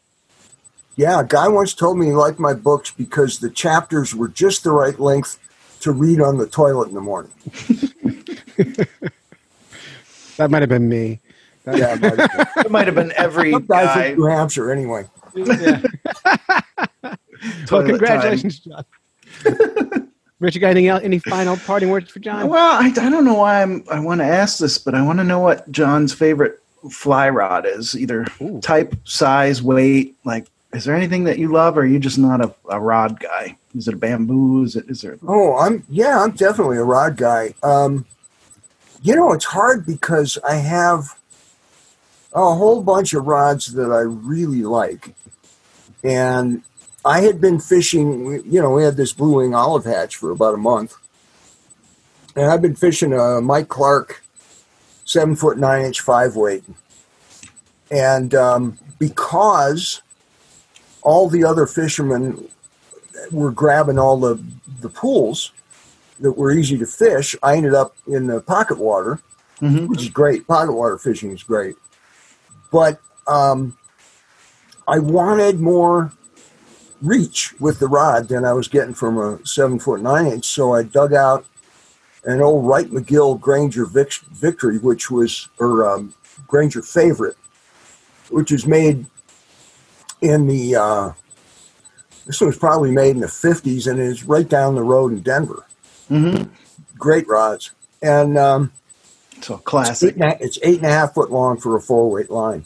[0.96, 4.64] Yeah, a guy once told me he liked my books because the chapters were just
[4.64, 5.38] the right length
[5.88, 7.32] to read on the toilet in the morning.
[10.38, 11.20] That might have been me.
[11.66, 12.48] Yeah, it might have been.
[12.66, 14.06] It might have been every some guy.
[14.06, 15.06] in New Hampshire anyway.
[15.34, 15.84] well,
[17.66, 18.86] toilet congratulations, John.
[20.40, 21.04] Rich, you got anything else?
[21.04, 22.20] Any final parting words for.
[22.20, 22.48] John?
[22.48, 25.18] Well, I, I don't know why I'm, I want to ask this, but I want
[25.18, 26.62] to know what John's favorite
[26.92, 27.98] fly rod is.
[27.98, 28.62] Either Ooh.
[28.62, 32.44] type, size, weight, like Is there anything that you love, or are you just not
[32.44, 33.58] a, a rod guy?
[33.76, 34.64] Is it a bamboo?
[34.64, 34.90] Is it?
[34.90, 35.18] Is there?
[35.28, 37.54] Oh, I'm yeah, I'm definitely a rod guy.
[37.64, 38.06] Um,
[39.02, 41.18] you know, it's hard because I have
[42.34, 45.16] a whole bunch of rods that I really like,
[46.04, 46.64] and
[47.06, 48.44] I had been fishing.
[48.46, 50.96] You know, we had this blue wing olive hatch for about a month,
[52.36, 54.22] and I've been fishing a Mike Clark
[55.06, 56.66] seven foot nine inch five weight,
[57.90, 60.02] and um, because
[61.02, 62.48] all the other fishermen
[63.32, 64.42] were grabbing all the
[64.82, 65.52] the pools
[66.20, 67.36] that were easy to fish.
[67.44, 69.20] I ended up in the pocket water,
[69.62, 69.88] Mhm.
[69.88, 70.48] which is great.
[70.48, 71.76] Pocket water fishing is great,
[72.72, 73.78] but um,
[74.88, 76.12] I wanted more
[77.02, 80.46] reach with the rod than I was getting from a seven foot nine inch.
[80.48, 81.46] So I dug out
[82.24, 86.14] an old Wright McGill Granger Vic- Victory, which was or um,
[86.48, 87.38] Granger Favorite,
[88.30, 89.06] which was made
[90.22, 91.12] in the uh,
[92.26, 95.66] this was probably made in the 50s and is right down the road in Denver.
[96.12, 96.52] Mm-hmm.
[96.98, 97.72] Great rods.
[98.02, 98.72] And um,
[99.42, 100.18] So it's, eight classic.
[100.18, 102.66] a, it's eight and a half foot long for a four weight line.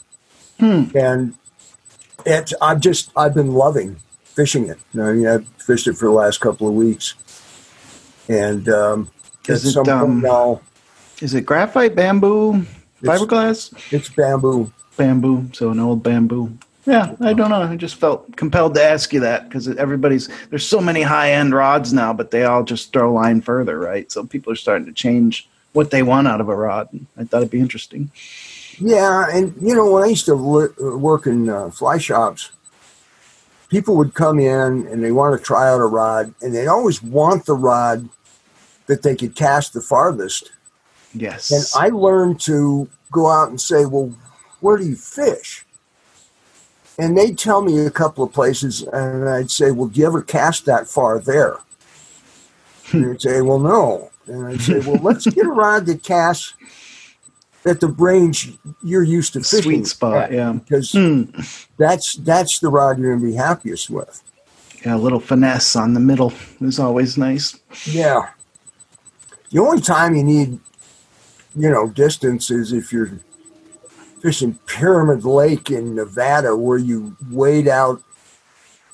[0.58, 0.84] Hmm.
[0.96, 1.34] And
[2.26, 4.78] it's, I've just, I've been loving fishing it.
[4.94, 7.14] I mean, I've fished it for the last couple of weeks.
[8.28, 9.10] And um,
[9.46, 10.60] Is it, um, now,
[11.20, 12.66] Is it graphite, bamboo,
[13.02, 14.72] fiberglass, it's bamboo.
[14.96, 15.50] bamboo?
[15.52, 16.56] So an old bamboo.
[16.84, 17.62] Yeah, I don't know.
[17.62, 21.54] I just felt compelled to ask you that because everybody's there's so many high end
[21.54, 24.10] rods now, but they all just throw a line further, right?
[24.10, 26.88] So people are starting to change what they want out of a rod.
[27.16, 28.10] I thought it'd be interesting.
[28.78, 32.50] Yeah, and you know when I used to work in uh, fly shops,
[33.68, 37.00] people would come in and they want to try out a rod, and they'd always
[37.00, 38.08] want the rod
[38.86, 40.50] that they could cast the farthest.
[41.14, 41.52] Yes.
[41.52, 44.12] And I learned to go out and say, "Well,
[44.58, 45.64] where do you fish?"
[46.98, 50.22] And they'd tell me a couple of places, and I'd say, "Well, do you ever
[50.22, 51.56] cast that far there?"
[52.92, 56.54] and they'd say, "Well, no." And I'd say, "Well, let's get a rod that casts
[57.64, 58.52] at the range
[58.84, 60.52] you're used to fishing." Sweet spot, at, yeah.
[60.52, 61.24] because Hmm.
[61.78, 64.22] that's that's the rod you're gonna be happiest with.
[64.84, 67.54] Yeah, a little finesse on the middle is always nice.
[67.86, 68.28] Yeah.
[69.50, 70.58] The only time you need,
[71.56, 73.12] you know, distance is if you're
[74.22, 78.02] fishing Pyramid Lake in Nevada, where you wade out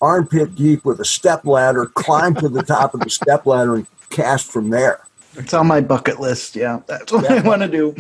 [0.01, 3.87] armpit deep with a step ladder, climb to the top of the step ladder, and
[4.11, 5.01] cast from there.
[5.37, 6.57] It's on my bucket list.
[6.57, 7.35] Yeah, that's what Yeah.
[7.35, 7.95] I want to do.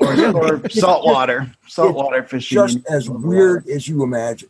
[0.00, 2.56] Or, or saltwater, saltwater fishing.
[2.56, 4.48] Just as weird as you imagine.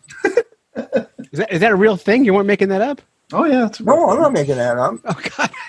[0.75, 2.25] Is that, is that a real thing?
[2.25, 3.03] You weren't making that up?
[3.33, 4.95] Oh yeah, it's No, I'm not making that up.
[5.05, 5.51] Oh God!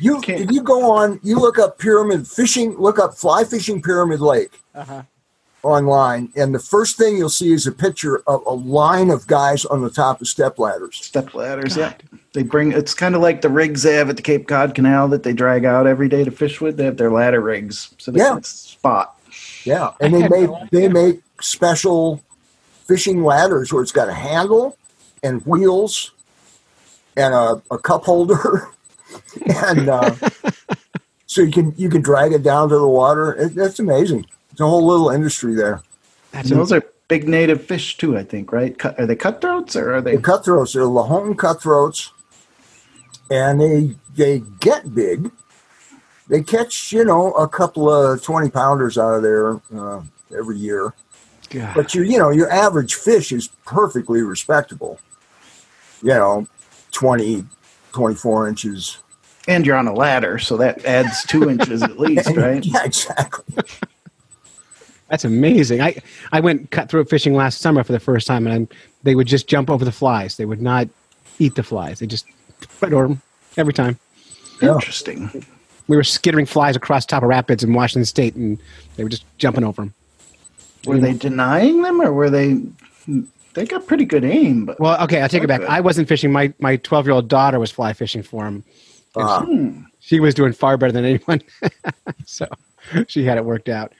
[0.00, 0.42] You Okay.
[0.44, 4.52] if you go on, you look up pyramid fishing, look up fly fishing Pyramid Lake.
[4.72, 5.02] Uh-huh.
[5.62, 9.64] Online, and the first thing you'll see is a picture of a line of guys
[9.64, 10.96] on the top of step ladders.
[10.96, 11.76] step ladders.
[11.76, 11.94] Yeah,
[12.32, 12.72] they bring.
[12.72, 15.32] It's kind of like the rigs they have at the Cape Cod Canal that they
[15.32, 16.76] drag out every day to fish with.
[16.76, 18.34] They have their ladder rigs, so they Yeah.
[18.34, 19.14] can spot.
[19.64, 22.22] Yeah, and they make they make special
[22.86, 24.76] fishing ladders where it's got a handle
[25.22, 26.12] and wheels
[27.16, 28.68] and a, a cup holder,
[29.66, 30.14] and uh,
[31.26, 33.32] so you can you can drag it down to the water.
[33.34, 34.26] It, that's amazing.
[34.58, 35.82] It's a whole little industry there.
[36.32, 38.18] That's those are big native fish too.
[38.18, 38.76] I think, right?
[38.76, 40.16] Cut, are they cutthroats or are they?
[40.16, 42.10] The cutthroats are Lahontan cutthroats,
[43.30, 45.30] and they they get big.
[46.26, 50.02] They catch you know a couple of twenty pounders out of there uh,
[50.36, 50.92] every year.
[51.50, 51.76] God.
[51.76, 54.98] But your you know your average fish is perfectly respectable.
[56.02, 56.48] You know,
[56.90, 57.44] 20,
[57.92, 58.98] 24 inches.
[59.46, 62.64] And you're on a ladder, so that adds two inches at least, right?
[62.64, 63.62] Yeah, exactly.
[65.08, 65.80] That's amazing.
[65.80, 65.96] I,
[66.32, 68.68] I went cutthroat fishing last summer for the first time, and
[69.04, 70.36] they would just jump over the flies.
[70.36, 70.88] They would not
[71.38, 71.98] eat the flies.
[72.00, 72.26] They just
[72.80, 73.22] right over them
[73.56, 73.98] every time.
[74.60, 74.74] Yeah.
[74.74, 75.44] Interesting.
[75.86, 78.58] We were skittering flies across top of rapids in Washington State, and
[78.96, 79.94] they were just jumping over them.
[80.86, 82.60] Were they denying them, or were they?
[83.54, 85.62] They got pretty good aim, but Well, okay, I'll take it back.
[85.62, 85.72] Okay.
[85.72, 86.30] I wasn't fishing.
[86.30, 88.62] My my twelve year old daughter was fly fishing for them.
[89.16, 89.80] Uh, Hmm.
[90.00, 91.42] She was doing far better than anyone,
[92.26, 92.46] so
[93.08, 93.92] she had it worked out.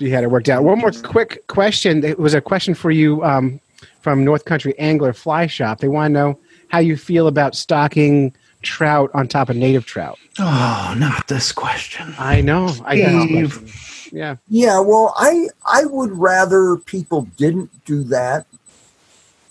[0.00, 0.64] She had it worked out.
[0.64, 2.02] One more quick question.
[2.02, 3.60] It was a question for you um,
[4.00, 5.80] from North Country Angler Fly Shop.
[5.80, 10.18] They want to know how you feel about stocking trout on top of native trout.
[10.38, 12.14] Oh, not this question.
[12.18, 12.74] I know.
[12.86, 14.08] I Steve.
[14.10, 14.36] Yeah.
[14.48, 18.46] yeah, well, I I would rather people didn't do that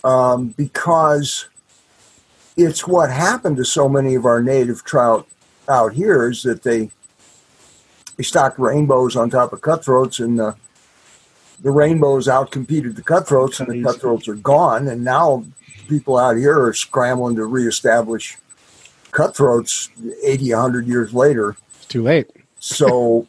[0.02, 1.46] um, because
[2.56, 5.28] it's what happened to so many of our native trout
[5.68, 6.90] out here is that they
[8.20, 10.52] they stock rainbows on top of cutthroats and uh,
[11.60, 14.88] the rainbows outcompeted the cutthroats, and the cutthroats are gone.
[14.88, 15.44] And now
[15.88, 18.36] people out here are scrambling to reestablish
[19.10, 19.88] cutthroats
[20.22, 21.56] 80, 100 years later.
[21.76, 22.30] It's too late.
[22.58, 23.26] So,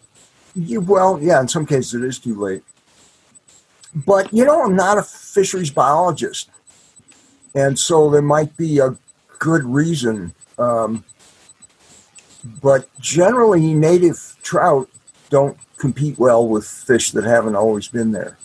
[0.56, 2.64] you, well, yeah, in some cases it is too late.
[3.96, 6.50] But, you know, I'm not a fisheries biologist.
[7.56, 8.98] And so there might be a
[9.39, 10.34] good reason.
[10.58, 11.06] Um,
[12.62, 14.89] but generally, native trout
[15.30, 18.38] don't compete well with fish that haven't always been there.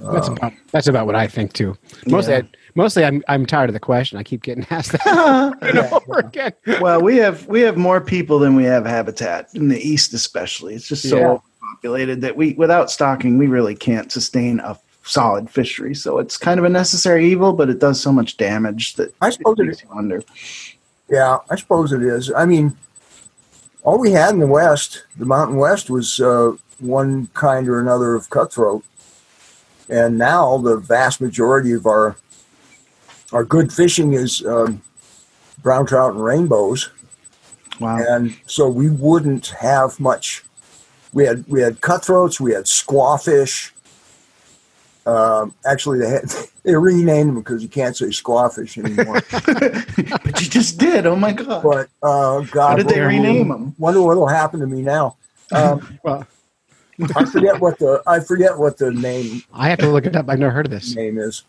[0.00, 1.76] That's Um, about that's about what I think too.
[2.06, 2.38] Mostly, Yeah.
[2.40, 4.16] I, mostly I'm I'm tired of the question.
[4.18, 6.52] I keep getting asked that over and over again.
[6.80, 10.74] well, we have we have more people than we have habitat in the east, especially.
[10.74, 11.36] It's just so Yeah.
[11.74, 15.94] populated that we, without stocking, we really can't sustain a solid fishery.
[15.94, 19.28] So it's kind of a necessary evil, but it does so much damage that I
[19.30, 20.22] suppose it makes you wonder.
[21.10, 22.32] Yeah, I suppose it is.
[22.32, 22.76] I mean,
[23.82, 28.14] all we had in the West, the Mountain West, was uh, one kind or another
[28.14, 28.84] of cutthroat,
[29.88, 32.16] and now the vast majority of our
[33.32, 34.82] our good fishing is um,
[35.62, 36.90] brown trout and rainbows,
[37.80, 37.98] Wow.
[38.08, 40.44] and so we wouldn't have much.
[41.12, 43.72] We had we had cutthroats, we had squawfish.
[45.06, 46.24] Um, actually, they had
[46.62, 49.20] they renamed them because you can't say squawfish anymore.
[50.24, 51.06] but you just did.
[51.06, 51.62] Oh my god.
[51.62, 53.74] but uh, God, How did they rename them?
[53.78, 55.16] Wonder what'll happen to me now.
[55.52, 56.26] Um, Well,
[57.16, 60.28] I forget what the I forget what the name I have to look it up.
[60.28, 60.94] I've never heard of this.
[60.94, 61.42] name is.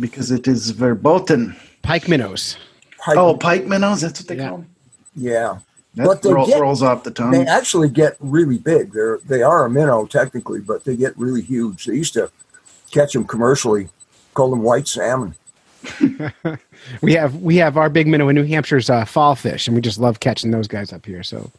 [0.00, 1.54] Because it is verboten.
[1.82, 2.56] Pike minnows.
[2.98, 4.00] Pike- Oh, pike minnows.
[4.00, 4.48] That's what they Yeah.
[4.48, 4.66] call them.
[5.14, 5.58] yeah.
[5.96, 7.30] That But they roll, get- rolls off the tongue.
[7.32, 8.92] They actually get really big.
[8.92, 11.86] They're they are a minnow technically, but they get really huge.
[11.86, 12.30] They used to
[12.90, 13.88] catch them commercially,
[14.34, 15.34] call them white salmon.
[17.02, 19.80] We have we have our big minnow in New Hampshire's uh, fall fish, and we
[19.80, 21.22] just love catching those guys up here.
[21.22, 21.50] So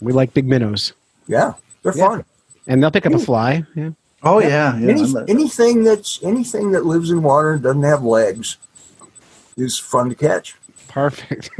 [0.00, 0.92] we like big minnows,
[1.26, 2.06] Yeah, they're Yeah.
[2.08, 2.24] fun.
[2.66, 3.64] and they'll pick up a fly.
[3.74, 3.90] Yeah.
[4.22, 4.88] oh yeah, yeah.
[4.90, 8.56] Any, I anything that's anything that lives in water and doesn't have legs
[9.56, 10.54] is fun to catch.
[10.88, 11.50] Perfect.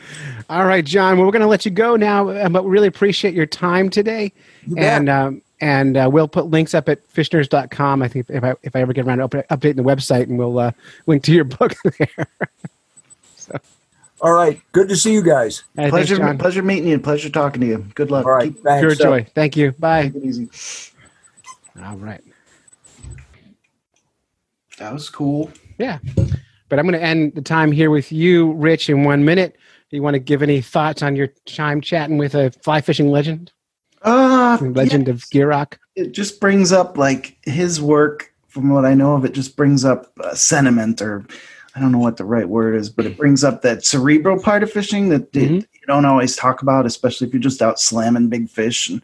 [0.50, 1.16] All right, John.
[1.16, 3.88] Well, we're going to let you go now, uh, but we really appreciate your time
[3.88, 4.32] today.
[4.66, 4.84] You bet.
[4.84, 8.02] And um, and uh, we'll put links up at fishnerds.com.
[8.02, 10.36] I think if I if I ever get around to open, updating the website, and
[10.36, 10.72] we'll uh,
[11.06, 12.26] link to your book there.
[13.36, 13.60] so.
[14.20, 15.62] All right, good to see you guys.
[15.78, 16.94] All right, pleasure, thanks, pleasure meeting you.
[16.94, 17.86] And pleasure talking to you.
[17.94, 18.26] Good luck.
[18.26, 18.80] All right, Keep thanks.
[18.80, 19.26] Pure joy.
[19.32, 19.70] Thank you.
[19.78, 20.08] Bye.
[20.08, 20.48] take it easy.
[21.80, 22.22] All right.
[24.78, 25.52] That was cool.
[25.78, 25.98] Yeah.
[26.68, 29.56] But I'm going to end the time here with you, Rich, in one minute.
[29.90, 33.10] Do you want to give any thoughts on your time chatting with a fly fishing
[33.10, 33.50] legend,
[34.02, 35.74] Uh, legend of Gierach?
[35.96, 39.84] it just brings up like his work from what i know of it just brings
[39.84, 41.26] up uh, sentiment or
[41.74, 44.62] i don't know what the right word is but it brings up that cerebral part
[44.62, 45.60] of fishing that it- Mhm.
[45.60, 49.02] you don't always talk about especially if you're just out slamming big fish and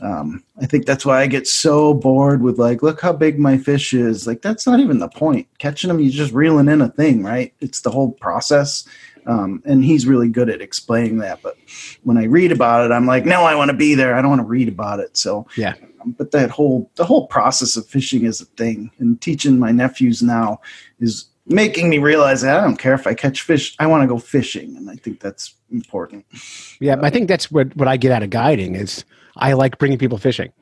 [0.00, 3.56] um, i think that's why i get so bored with like look how big my
[3.56, 5.46] fish is like that's not even the point.
[5.58, 7.54] Catching them you're just reeling in a thing right?
[7.60, 8.84] It's the whole process
[9.26, 11.56] um, and he's really good at explaining that but
[12.02, 14.30] when i read about it i'm like no i want to be there i don't
[14.30, 15.74] want to read about it so Yeah.
[16.04, 20.22] but that whole the whole process of fishing is a thing and teaching my nephews
[20.22, 20.60] now
[21.00, 24.06] is making me realize that i don't care if i catch fish i want to
[24.06, 26.24] go fishing and i think that's important
[26.80, 29.04] Yeah, I think that's what, what I get out of guiding is
[29.36, 30.52] I like bringing people fishing.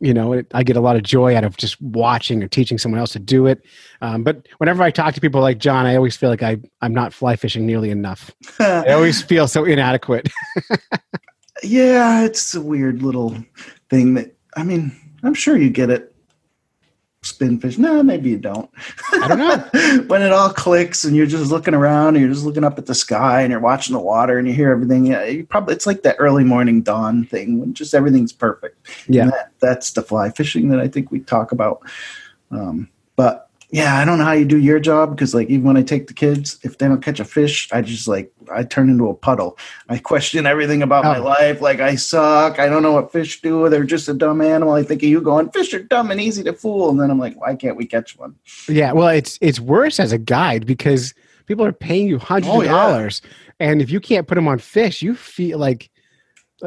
[0.00, 2.78] You know, it, I get a lot of joy out of just watching or teaching
[2.78, 3.64] someone else to do it.
[4.00, 6.94] Um, but whenever I talk to people like John, I always feel like I, I'm
[6.94, 8.30] not fly fishing nearly enough.
[8.60, 10.28] I always feel so inadequate.
[11.62, 13.36] yeah it's a weird little
[13.90, 16.14] thing that i mean i'm sure you get it
[17.22, 18.70] spin fish no maybe you don't
[19.12, 20.02] I don't know.
[20.06, 22.86] when it all clicks and you're just looking around and you're just looking up at
[22.86, 25.86] the sky and you're watching the water and you hear everything yeah you probably it's
[25.86, 29.22] like that early morning dawn thing when just everything's perfect Yeah.
[29.22, 31.82] And that, that's the fly fishing that i think we talk about
[32.52, 35.76] um, but yeah i don't know how you do your job because like even when
[35.76, 38.88] i take the kids if they don't catch a fish i just like i turn
[38.88, 39.58] into a puddle
[39.88, 41.22] i question everything about my Oh.
[41.22, 44.72] life like i suck i don't know what fish do they're just a dumb animal
[44.74, 47.18] i think of you going fish are dumb and easy to fool and then i'm
[47.18, 48.34] like why can't we catch one
[48.68, 51.12] Yeah, well, it's it's worse as a guide because
[51.46, 52.72] people are paying you oh, hundreds Oh, of yeah.
[52.72, 53.22] dollars,
[53.60, 55.90] and if you can't put them on fish, you feel like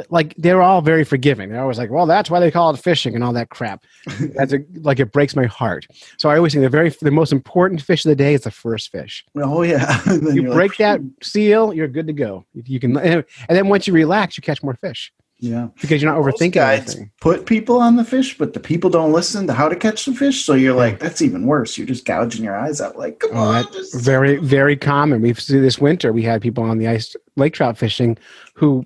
[0.09, 1.49] like they're all very forgiving.
[1.49, 3.83] They're always like, "Well, that's why they call it fishing and all that crap."
[4.35, 5.85] That's a, like it breaks my heart.
[6.17, 8.51] So I always think the very the most important fish of the day is the
[8.51, 9.25] first fish.
[9.35, 12.45] oh yeah You break like, that seal, you're good to go.
[12.53, 15.11] You can, and then once you relax, you catch more fish
[15.43, 17.11] yeah because you're not Most overthinking guys anything.
[17.19, 20.13] put people on the fish but the people don't listen to how to catch the
[20.13, 23.31] fish so you're like that's even worse you're just gouging your eyes out like come
[23.33, 25.19] Oh, on just very very common.
[25.23, 26.13] We've seen this winter.
[26.13, 28.19] We had people on the ice lake trout fishing
[28.53, 28.85] who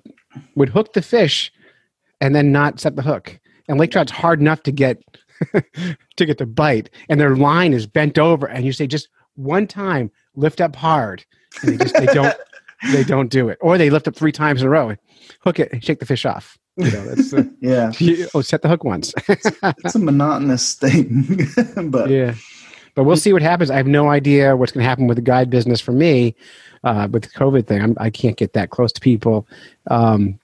[0.54, 1.52] would hook the fish
[2.20, 3.38] and then not set the hook.
[3.68, 5.02] and lake trout's hard enough to get
[6.16, 9.66] to get the bite, and their line is bent over, and you say just one
[9.66, 11.24] time, lift up hard,
[11.62, 12.34] and they just they don't
[12.92, 14.98] they don't do it, or they lift up three times in a row, and
[15.40, 16.56] hook it, and shake the fish off.
[16.78, 19.12] You know, that's uh, Yeah, you, oh, set the hook once.
[19.28, 21.38] it's a monotonous thing,
[21.90, 22.34] but yeah,
[22.96, 23.70] but we'll see what happens.
[23.70, 26.34] I have no idea what's going to happen with the guide business for me
[26.82, 27.80] uh, with the COVID thing.
[27.80, 29.46] I'm, I can't get that close to people,
[29.88, 30.40] um,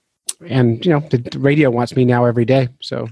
[0.47, 3.09] and you know, the, the radio wants me now every day, so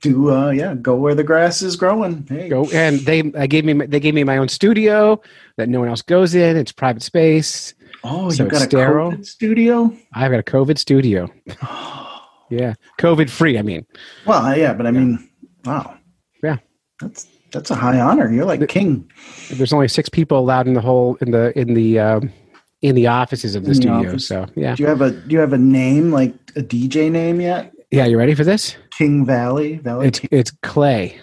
[0.00, 2.26] do uh, yeah, go where the grass is growing.
[2.28, 5.20] Hey, go and they I gave me they gave me my own studio
[5.56, 6.56] that no one else goes in.
[6.56, 7.74] It's private space.
[8.04, 9.12] Oh, So you got a sterile?
[9.12, 9.96] COVID studio?
[10.12, 11.28] I've got a COVID studio.
[12.50, 13.58] Yeah, COVID free.
[13.58, 13.84] I mean,
[14.24, 15.28] Well, yeah, but I mean,
[15.66, 15.98] wow.
[16.42, 16.56] Yeah.
[16.98, 18.30] That's that's a high honor.
[18.32, 19.08] You're like king.
[19.52, 22.32] there's only six people allowed in the whole in the in the um,
[22.82, 24.08] in the offices of the the studio.
[24.10, 24.26] office.
[24.26, 27.40] So yeah, Do you have a do you have a name like a DJ name
[27.40, 27.72] yet?
[27.90, 28.04] yeah.
[28.06, 28.76] You ready for this?
[28.90, 31.18] King Valley, Valley, It's it's Clay.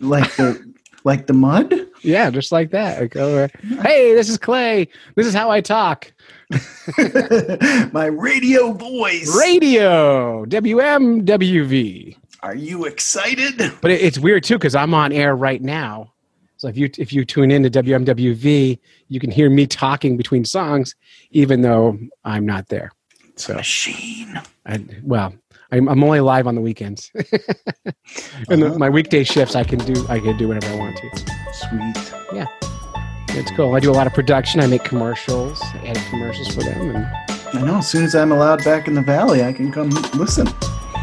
[0.00, 0.72] like the
[1.04, 1.72] like the mud.
[2.02, 3.00] Yeah, just like that.
[3.00, 3.48] Like, uh,
[3.82, 4.88] hey, this is Clay.
[5.16, 6.12] This is how I talk.
[7.92, 9.34] My radio voice.
[9.38, 12.16] Radio WMWV.
[12.44, 13.72] Are you excited?
[13.80, 16.12] But it's weird too because I'm on air right now.
[16.58, 18.78] So if you if you tune in to WMWV,
[19.08, 20.94] you can hear me talking between songs,
[21.30, 22.92] even though I'm not there.
[23.36, 24.38] So Machine.
[24.66, 25.34] I, well,
[25.72, 27.10] I'm, I'm only live on the weekends,
[28.50, 31.10] and the, my weekday shifts I can do I can do whatever I want to.
[31.54, 32.14] Sweet.
[32.34, 32.46] Yeah,
[33.30, 33.74] it's cool.
[33.74, 34.60] I do a lot of production.
[34.60, 37.06] I make commercials, I edit commercials for them, and
[37.54, 37.76] I know.
[37.76, 40.46] As soon as I'm allowed back in the valley, I can come listen.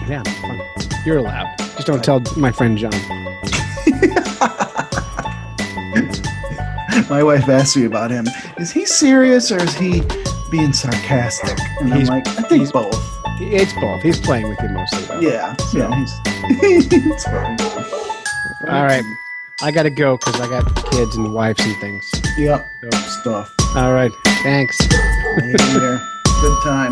[0.07, 0.61] Yeah, it's fun.
[1.05, 1.55] You're allowed.
[1.57, 2.91] Just don't tell my friend John.
[7.09, 8.25] My wife asked me about him.
[8.57, 10.01] Is he serious or is he
[10.49, 11.57] being sarcastic?
[11.79, 12.95] And He's- I'm like, I think both.
[13.39, 14.01] It's both.
[14.01, 15.03] He's playing with you mostly.
[15.05, 15.19] Though.
[15.19, 15.55] Yeah.
[15.73, 15.95] Yeah.
[15.95, 16.19] He's.
[16.91, 17.57] it's fine.
[18.69, 19.03] All right.
[19.61, 22.11] I got to go because I got kids and wives and things.
[22.37, 22.69] Yep.
[23.21, 23.53] Stuff.
[23.75, 24.11] All right.
[24.43, 24.79] Thanks.
[25.37, 25.99] Later.
[26.41, 26.91] Good time.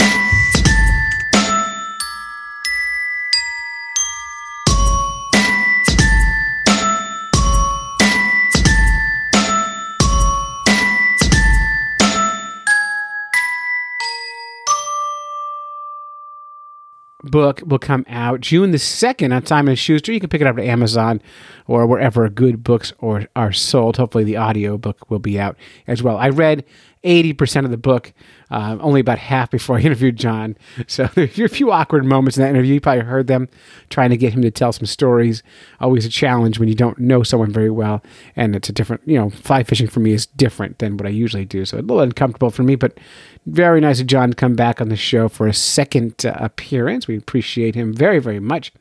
[17.23, 20.13] Book will come out June the 2nd on Simon & Schuster.
[20.13, 21.21] You can pick it up at Amazon
[21.67, 23.97] or wherever good books are sold.
[23.97, 25.57] Hopefully the audio book will be out
[25.87, 26.17] as well.
[26.17, 26.63] I read
[27.03, 28.13] 80% of the book,
[28.51, 30.57] uh, only about half before I interviewed John.
[30.87, 32.75] So there's a few awkward moments in that interview.
[32.75, 33.49] You probably heard them
[33.89, 35.43] trying to get him to tell some stories.
[35.79, 38.03] Always a challenge when you don't know someone very well.
[38.35, 41.09] And it's a different, you know, fly fishing for me is different than what I
[41.09, 41.65] usually do.
[41.65, 42.97] So a little uncomfortable for me, but
[43.45, 47.07] very nice of John to come back on the show for a second uh, appearance.
[47.07, 48.71] We appreciate him very, very much.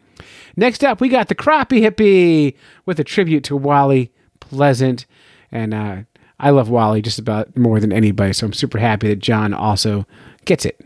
[0.56, 5.06] Next up, we got the Crappie Hippie with a tribute to Wally Pleasant.
[5.52, 5.96] And uh,
[6.40, 10.06] I love Wally just about more than anybody, so I'm super happy that John also
[10.44, 10.80] gets it.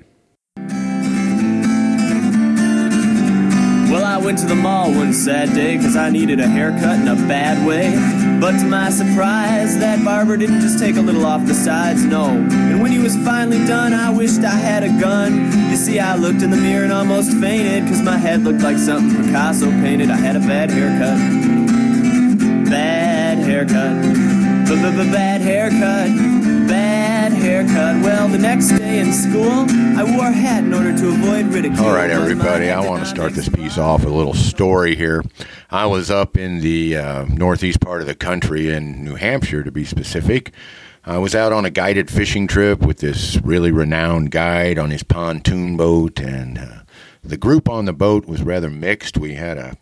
[3.93, 7.09] Well, I went to the mall one sad day because I needed a haircut in
[7.09, 7.93] a bad way.
[8.41, 12.25] But to my surprise, that barber didn't just take a little off the sides, no.
[12.25, 15.53] And when he was finally done, I wished I had a gun.
[15.71, 18.79] You see, I looked in the mirror and almost fainted because my head looked like
[18.79, 20.11] something Picasso painted.
[20.11, 21.19] I had a bad haircut.
[22.71, 24.42] Bad haircut.
[24.65, 26.69] Bad haircut.
[26.69, 28.03] Bad haircut.
[28.03, 29.67] Well, the next day in school,
[29.99, 31.85] I wore a hat in order to avoid ridicule.
[31.85, 32.71] All right, everybody.
[32.71, 35.25] I want to start this piece off with a little story here.
[35.71, 39.73] I was up in the uh, northeast part of the country, in New Hampshire to
[39.73, 40.53] be specific.
[41.05, 45.03] I was out on a guided fishing trip with this really renowned guide on his
[45.03, 46.83] pontoon boat, and uh,
[47.25, 49.19] the group on the boat was rather mixed.
[49.19, 49.77] We had a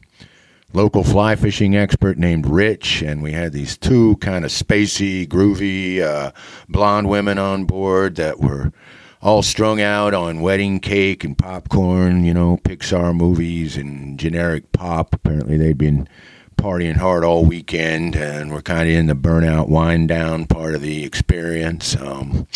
[0.72, 6.00] local fly fishing expert named Rich, and we had these two kind of spacey, groovy
[6.00, 6.32] uh,
[6.68, 8.72] blonde women on board that were
[9.22, 15.14] all strung out on wedding cake and popcorn, you know, Pixar movies and generic pop.
[15.14, 16.08] Apparently, they'd been
[16.56, 20.82] partying hard all weekend and we're kind of in the burnout, wind down part of
[20.82, 21.96] the experience.
[21.96, 22.46] Um,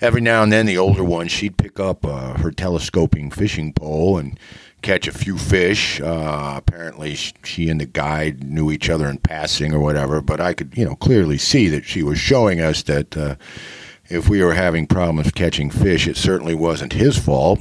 [0.00, 4.18] every now and then, the older one, she'd pick up uh, her telescoping fishing pole
[4.18, 4.38] and
[4.86, 6.00] catch a few fish.
[6.00, 10.54] Uh, apparently, she and the guide knew each other in passing or whatever, but I
[10.54, 13.16] could, you know, clearly see that she was showing us that.
[13.16, 13.34] Uh,
[14.08, 17.58] if we were having problems catching fish, it certainly wasn't his fault.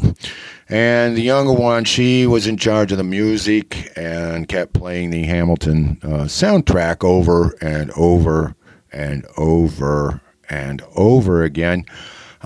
[0.70, 5.24] And the younger one, she was in charge of the music and kept playing the
[5.24, 8.56] Hamilton uh, soundtrack over and over
[8.94, 11.86] and over and over again.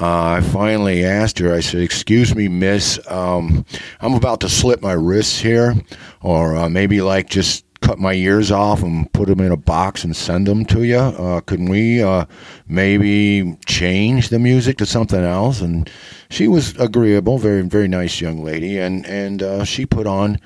[0.02, 3.66] Uh, I finally asked her, I said, Excuse me, miss, um,
[4.00, 5.76] I'm about to slip my wrists here,
[6.22, 10.04] or uh, maybe like just cut my ears off and put them in a box
[10.04, 10.98] and send them to you.
[10.98, 12.26] Uh, can we uh,
[12.68, 15.60] maybe change the music to something else?
[15.62, 15.90] And
[16.30, 20.40] she was agreeable, very very nice young lady, and and uh, she put on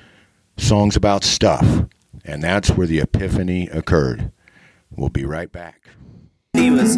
[0.56, 1.86] songs about stuff,
[2.24, 4.32] and that's where the epiphany occurred.
[4.90, 5.88] We'll be right back.
[6.54, 6.96] He was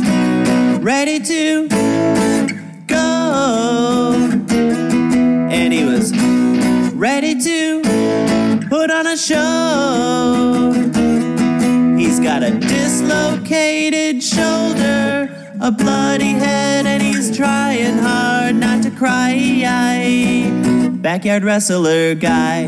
[0.87, 1.66] ready to
[2.87, 4.14] go,
[5.51, 6.16] and he was
[6.95, 7.82] ready to
[8.68, 10.70] put on a show.
[11.99, 15.28] He's got a dislocated shoulder,
[15.61, 19.32] a bloody head, and he's trying hard not to cry.
[21.03, 22.66] Backyard wrestler guy.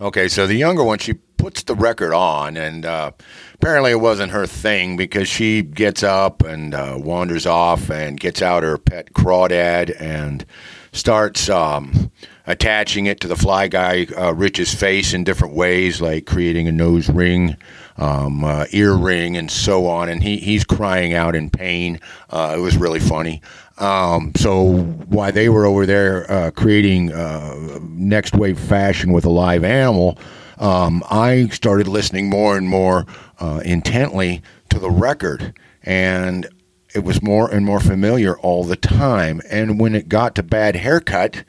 [0.00, 1.14] Okay, so the younger one, she
[1.48, 3.10] puts the record on, and uh,
[3.54, 8.42] apparently it wasn't her thing because she gets up and uh, wanders off and gets
[8.42, 10.44] out her pet crawdad and
[10.92, 12.12] starts um,
[12.46, 16.72] attaching it to the fly guy uh, Rich's face in different ways, like creating a
[16.72, 17.56] nose ring,
[17.96, 20.10] um, uh, ear ring, and so on.
[20.10, 21.98] And he, he's crying out in pain.
[22.28, 23.40] Uh, it was really funny.
[23.78, 29.30] Um, so while they were over there uh, creating uh, next wave fashion with a
[29.30, 30.18] live animal,
[30.58, 33.06] um, I started listening more and more
[33.38, 36.46] uh, intently to the record, and
[36.94, 39.40] it was more and more familiar all the time.
[39.50, 41.44] And when it got to Bad Haircut,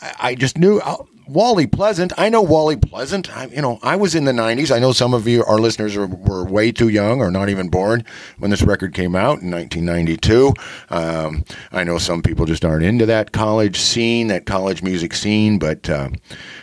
[0.00, 0.78] I, I just knew.
[0.78, 2.12] Uh, Wally Pleasant.
[2.16, 3.36] I know Wally Pleasant.
[3.36, 4.74] I, you know, I was in the '90s.
[4.74, 7.68] I know some of you, our listeners, are, were way too young or not even
[7.68, 8.04] born
[8.38, 10.54] when this record came out in 1992.
[10.90, 15.58] Um, I know some people just aren't into that college scene, that college music scene.
[15.58, 16.10] But uh,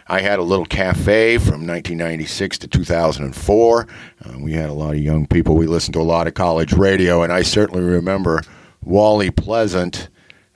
[0.07, 3.88] I had a little cafe from 1996 to 2004.
[4.26, 5.55] Uh, we had a lot of young people.
[5.55, 8.41] We listened to a lot of college radio, and I certainly remember
[8.82, 10.09] Wally Pleasant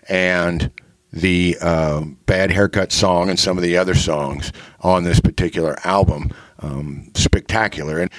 [0.07, 0.71] and
[1.11, 4.51] the uh, Bad Haircut song and some of the other songs
[4.81, 6.31] on this particular album.
[6.59, 7.99] Um, spectacular.
[7.99, 8.11] And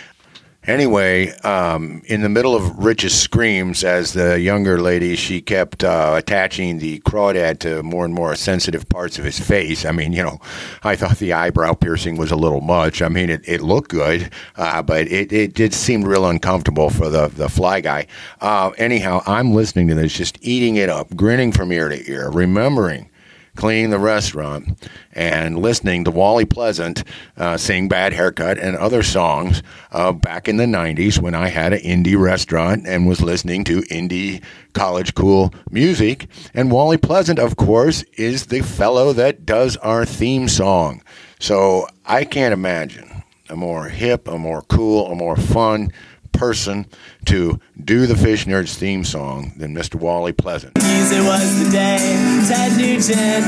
[0.69, 6.15] anyway, um, in the middle of Rich's screams, as the younger lady, she kept uh,
[6.17, 9.85] attaching the crawdad to more and more sensitive parts of his face.
[9.85, 10.39] I mean, you know,
[10.85, 13.03] I thought the eyebrow piercing was a little much.
[13.03, 17.09] I mean, it, it looked good, uh, but it, it did seem real uncomfortable for
[17.09, 18.07] the, the fly guy.
[18.41, 22.31] Uh, anyhow, I'm listening to this, just eating it up, grinning from ear to ear,
[22.31, 23.11] remembering
[23.59, 27.03] cleaning the restaurant and listening to Wally Pleasant
[27.37, 31.73] uh, sing Bad Haircut and other songs uh, back in the 90s when I had
[31.73, 34.45] an indie restaurant and was listening to indie
[34.75, 36.29] college cool music.
[36.55, 41.03] And Wally Pleasant, of course, is the fellow that does our theme song.
[41.41, 45.93] So I can't imagine a more hip, a more cool, a more fun
[46.39, 46.87] person
[47.27, 49.97] to do the Fish Nerds theme song than Mr.
[49.97, 50.73] Wally Pleasant.
[50.77, 51.99] It was the day
[52.49, 53.45] Ted Nugent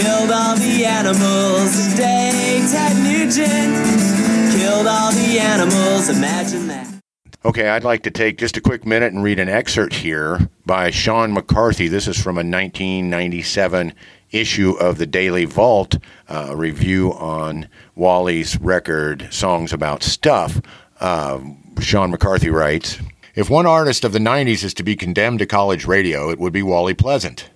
[0.00, 1.90] killed all the animals.
[1.90, 6.08] The day Ted Nugent killed all the animals.
[6.08, 6.96] Imagine that.
[7.44, 10.90] Okay, I'd like to take just a quick minute and read an excerpt here by
[10.90, 11.86] Sean McCarthy.
[11.86, 13.92] This is from a 1997
[14.30, 15.98] issue of the Daily Vault
[16.28, 20.60] uh, review on Wally's record, Songs About Stuff.
[20.98, 21.40] Uh,
[21.80, 22.98] Sean McCarthy writes
[23.34, 26.52] If one artist of the 90s is to be condemned to college radio, it would
[26.52, 27.50] be Wally Pleasant.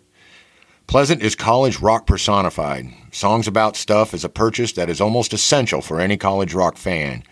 [0.86, 2.92] Pleasant is college rock personified.
[3.12, 7.22] Songs About Stuff is a purchase that is almost essential for any college rock fan.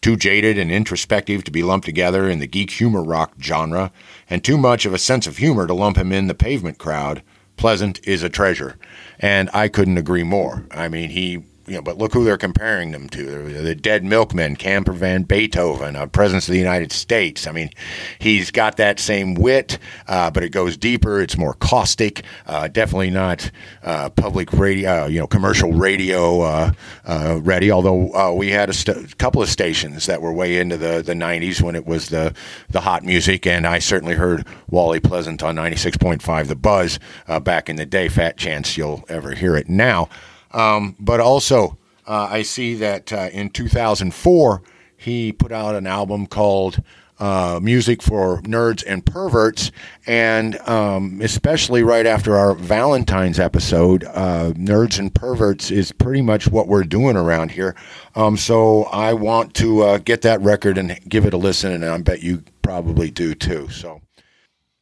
[0.00, 3.92] Too jaded and introspective to be lumped together in the geek humor rock genre,
[4.28, 7.22] and too much of a sense of humor to lump him in the pavement crowd,
[7.56, 8.76] Pleasant is a treasure.
[9.20, 10.66] And I couldn't agree more.
[10.70, 13.62] I mean, he you know, but look who they're comparing them to.
[13.62, 17.46] The Dead Milkmen, Camper Van Beethoven, uh, Presidents of the United States.
[17.46, 17.70] I mean,
[18.18, 19.78] he's got that same wit,
[20.08, 21.20] uh, but it goes deeper.
[21.20, 22.24] It's more caustic.
[22.46, 23.50] Uh, definitely not
[23.84, 26.72] uh, public radio, uh, you know, commercial radio uh,
[27.42, 27.70] ready.
[27.70, 31.62] Although we had a st- couple of stations that were way into the, the 90s
[31.62, 32.34] when it was the
[32.70, 36.98] the hot music, and I certainly heard Wally Pleasant on 96.5 The Buzz
[37.42, 38.08] back in the day.
[38.08, 40.08] Fat chance you'll ever hear it now.
[40.52, 44.62] Um, but also, uh, I see that uh, in 2004,
[44.96, 46.82] he put out an album called
[47.22, 49.70] uh, Music for Nerds and Perverts.
[50.06, 56.48] And um, especially right after our Valentine's episode, uh, Nerds and Perverts is pretty much
[56.48, 57.76] what we're doing around here.
[58.16, 61.84] Um, so I want to uh, get that record and give it a listen, and
[61.84, 63.68] I bet you probably do too.
[63.68, 64.00] So.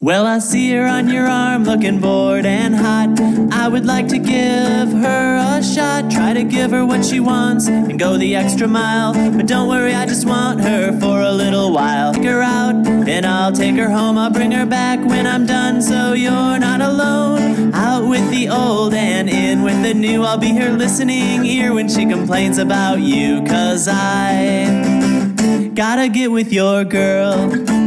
[0.02, 3.20] Well, I see her on your arm looking bored and hot.
[3.52, 6.10] I would like to give her a shot.
[6.10, 9.12] Try to give her what she wants and go the extra mile.
[9.12, 12.14] But don't worry, I just want her for a little while.
[12.14, 14.16] Take her out and I'll take her home.
[14.16, 17.74] I'll bring her back when I'm done, so you're not alone.
[17.74, 20.22] Out with the old and in with the new.
[20.22, 23.44] I'll be her listening ear when she complains about you.
[23.44, 27.79] Cause I gotta get with your girl.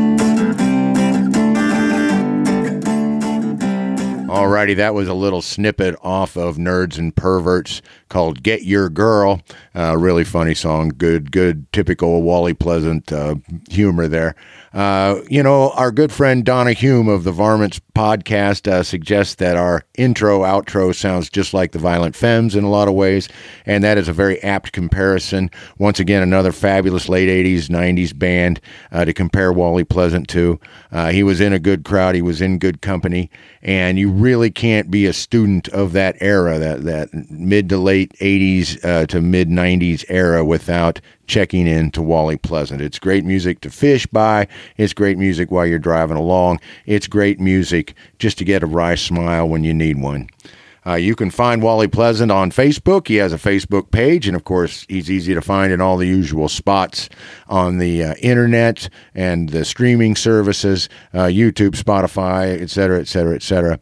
[4.33, 9.41] Alrighty, that was a little snippet off of Nerds and Perverts called "Get Your Girl."
[9.75, 10.89] Uh, really funny song.
[10.89, 13.35] Good, good, typical Wally Pleasant uh,
[13.69, 14.35] humor there.
[14.73, 19.55] Uh, you know, our good friend Donna Hume of the Varmints podcast uh, suggests that
[19.55, 23.29] our intro outro sounds just like the Violent Femmes in a lot of ways,
[23.67, 25.51] and that is a very apt comparison.
[25.77, 28.59] Once again, another fabulous late '80s, '90s band
[28.91, 30.59] uh, to compare Wally Pleasant to.
[30.91, 32.15] Uh, he was in a good crowd.
[32.15, 33.29] He was in good company,
[33.61, 38.13] and you really can't be a student of that era, that that mid to late
[38.19, 42.81] '80s uh, to mid '90s era, without checking in to Wally Pleasant.
[42.81, 44.47] It's great music to fish by.
[44.77, 46.61] It's great music while you're driving along.
[46.85, 50.29] It's great music just to get a wry smile when you need one.
[50.85, 53.07] Uh, you can find Wally Pleasant on Facebook.
[53.07, 56.07] He has a Facebook page, and of course, he's easy to find in all the
[56.07, 57.09] usual spots
[57.47, 63.35] on the uh, internet and the streaming services, uh, YouTube, Spotify, et cetera, et cetera,
[63.35, 63.79] et cetera.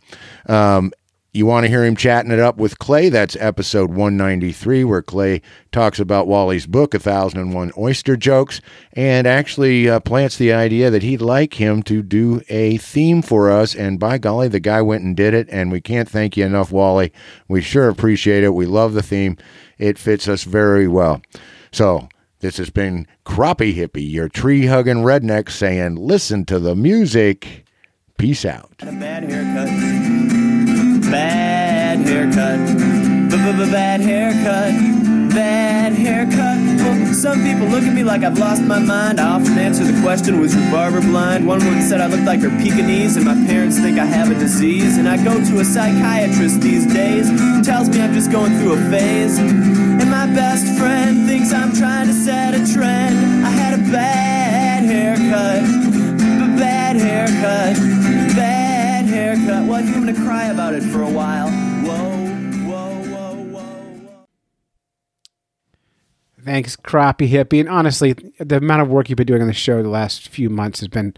[0.47, 0.91] Um,
[1.33, 3.07] you want to hear him chatting it up with Clay?
[3.07, 5.41] That's episode 193, where Clay
[5.71, 8.59] talks about Wally's book, A Thousand and One Oyster Jokes,
[8.91, 13.49] and actually uh, plants the idea that he'd like him to do a theme for
[13.49, 13.73] us.
[13.73, 16.71] And by golly, the guy went and did it, and we can't thank you enough,
[16.71, 17.13] Wally.
[17.47, 18.53] We sure appreciate it.
[18.53, 19.37] We love the theme,
[19.77, 21.21] it fits us very well.
[21.71, 22.09] So,
[22.39, 27.65] this has been Crappie Hippie, your tree hugging redneck, saying, Listen to the music.
[28.17, 28.73] Peace out.
[31.11, 32.59] A bad haircut.
[32.71, 33.71] Bad haircut.
[33.71, 35.31] Bad haircut.
[35.31, 36.57] Bad haircut.
[36.81, 39.19] Well, some people look at me like I've lost my mind.
[39.19, 41.47] I often answer the question, was your barber blind?
[41.47, 44.35] One woman said I looked like her Pekingese, and my parents think I have a
[44.35, 44.97] disease.
[44.97, 48.73] And I go to a psychiatrist these days who tells me I'm just going through
[48.73, 49.37] a phase.
[49.37, 53.45] And my best friend thinks I'm trying to set a trend.
[53.45, 55.63] I had a bad haircut.
[56.57, 57.77] Bad haircut.
[58.35, 58.60] Bad
[59.11, 59.67] haircut.
[59.67, 61.49] Well, I I'm gonna cry about it for a while.
[61.49, 62.17] Whoa,
[62.65, 64.25] whoa, whoa, whoa, whoa.
[66.43, 67.59] Thanks, Crappie Hippie.
[67.59, 70.49] And honestly, the amount of work you've been doing on the show the last few
[70.49, 71.13] months has been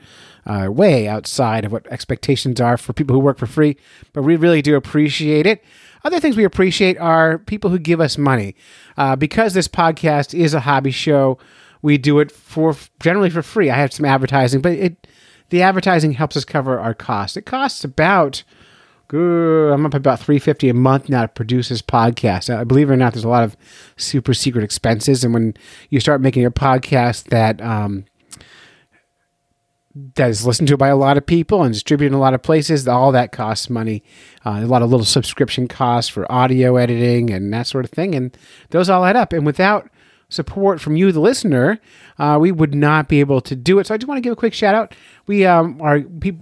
[0.45, 3.77] uh, way outside of what expectations are for people who work for free.
[4.11, 5.63] But we really do appreciate it.
[6.03, 8.55] Other things we appreciate are people who give us money.
[8.97, 11.37] Uh, because this podcast is a hobby show,
[11.81, 13.69] we do it for generally for free.
[13.69, 15.07] I have some advertising, but it
[15.53, 17.37] the advertising helps us cover our costs.
[17.37, 18.43] It costs about
[19.11, 22.51] I'm up about 350 a month now to produce this podcast.
[22.51, 23.55] Uh, believe it or not, there's a lot of
[23.95, 25.53] super secret expenses, and when
[25.91, 28.05] you start making a podcast that um,
[30.15, 32.41] that is listened to by a lot of people and distributed in a lot of
[32.41, 34.03] places, all that costs money.
[34.43, 38.15] Uh, a lot of little subscription costs for audio editing and that sort of thing,
[38.15, 38.35] and
[38.71, 39.31] those all add up.
[39.31, 39.87] And without
[40.33, 41.79] support from you, the listener,
[42.17, 43.87] uh, we would not be able to do it.
[43.87, 44.93] So I just want to give a quick shout out.
[45.27, 46.01] We um, our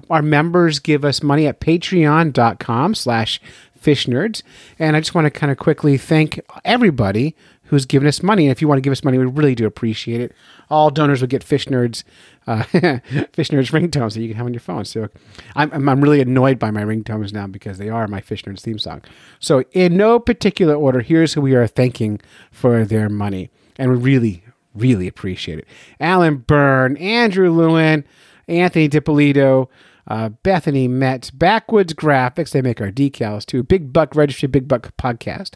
[0.09, 3.39] our members give us money at patreon.com slash
[3.81, 4.43] fish nerds.
[4.79, 7.35] And I just want to kind of quickly thank everybody
[7.65, 8.45] who's given us money.
[8.45, 10.33] And if you want to give us money, we really do appreciate it.
[10.69, 12.03] All donors will get fish nerds,
[12.45, 12.63] uh,
[13.33, 14.85] fish nerds ringtones that you can have on your phone.
[14.85, 15.07] So
[15.55, 18.77] I'm, I'm really annoyed by my ringtones now because they are my fish nerds theme
[18.77, 19.01] song.
[19.39, 23.49] So in no particular order, here's who we are thanking for their money.
[23.77, 24.43] And we really,
[24.73, 25.67] really appreciate it.
[25.99, 28.05] Alan Byrne, Andrew Lewin,
[28.47, 29.67] Anthony DiPolito,
[30.07, 33.63] uh, Bethany Metz, Backwoods Graphics, they make our decals too.
[33.63, 35.55] Big Buck Registry, Big Buck Podcast.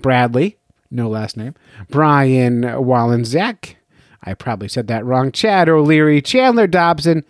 [0.00, 0.58] Bradley,
[0.90, 1.54] no last name.
[1.90, 3.76] Brian Wallenczak,
[4.22, 5.32] I probably said that wrong.
[5.32, 7.24] Chad O'Leary, Chandler Dobson,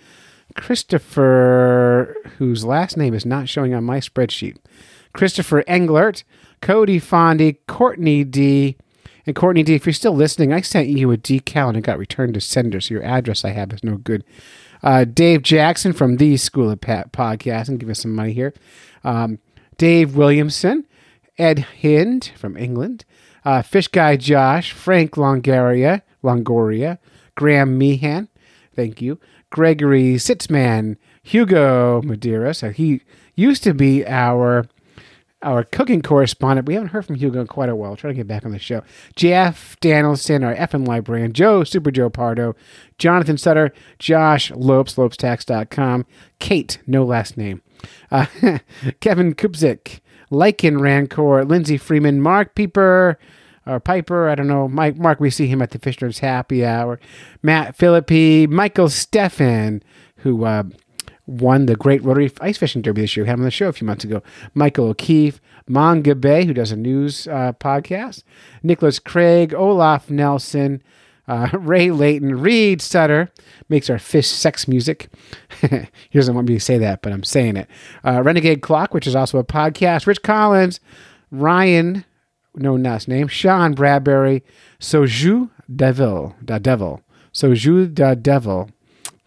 [0.55, 4.57] Christopher, whose last name is not showing on my spreadsheet.
[5.15, 6.25] Christopher Englert,
[6.61, 8.77] Cody Fondy, Courtney D.
[9.27, 11.99] And Courtney D, if you're still listening, I sent you a decal and it got
[11.99, 14.25] returned to sender, so your address I have is no good.
[14.83, 18.53] Uh, Dave Jackson from the School of Podcasting and give us some money here.
[19.05, 19.39] Um,
[19.79, 20.87] Dave Williamson,
[21.39, 23.05] Ed Hind from England,
[23.45, 26.99] uh, Fish Guy Josh, Frank Longaria, Longoria,
[27.37, 28.29] Graham Meehan,
[28.75, 29.19] thank you,
[29.51, 32.55] Gregory Sitzman, Hugo Madeira.
[32.55, 33.03] So he
[33.37, 34.67] used to be our
[35.43, 36.67] our cooking correspondent.
[36.67, 37.91] We haven't heard from Hugo in quite a while.
[37.91, 38.83] I'll try to get back on the show.
[39.17, 41.33] Jeff Danielson, our FM librarian.
[41.33, 42.55] Joe, Super Joe Pardo.
[42.99, 43.73] Jonathan Sutter.
[43.99, 46.07] Josh Lopes, lopestax.com.
[46.39, 47.63] Kate, no last name.
[48.11, 48.27] Uh,
[49.01, 50.01] Kevin Kupzik.
[50.31, 51.45] Lycan Rancor.
[51.45, 52.21] Lindsay Freeman.
[52.21, 53.19] Mark Pieper.
[53.67, 54.29] or Piper.
[54.29, 54.69] I don't know.
[54.69, 56.99] Mike, Mark, we see him at the Fish Nerds Happy Hour.
[57.43, 59.83] Matt Philippi, Michael Steffen,
[60.19, 60.65] who uh,
[61.27, 63.25] won the Great Rotary Ice Fishing Derby this year.
[63.25, 64.23] We had him on the show a few months ago.
[64.55, 68.25] Michael O'Keefe, Manga Bay, who does a news uh, podcast.
[68.63, 70.83] Nicholas Craig, Olaf Nelson,
[71.29, 73.31] uh, Ray Layton, Reed Sutter
[73.69, 75.09] makes our fish sex music.
[75.61, 77.69] he doesn't want me to say that, but I'm saying it.
[78.05, 80.07] Uh, Renegade Clock, which is also a podcast.
[80.07, 80.81] Rich Collins,
[81.31, 82.05] Ryan,
[82.55, 84.43] no last name, Sean Bradbury,
[84.81, 87.01] Soju Devil, da Devil,
[87.33, 88.71] Soju da Devil,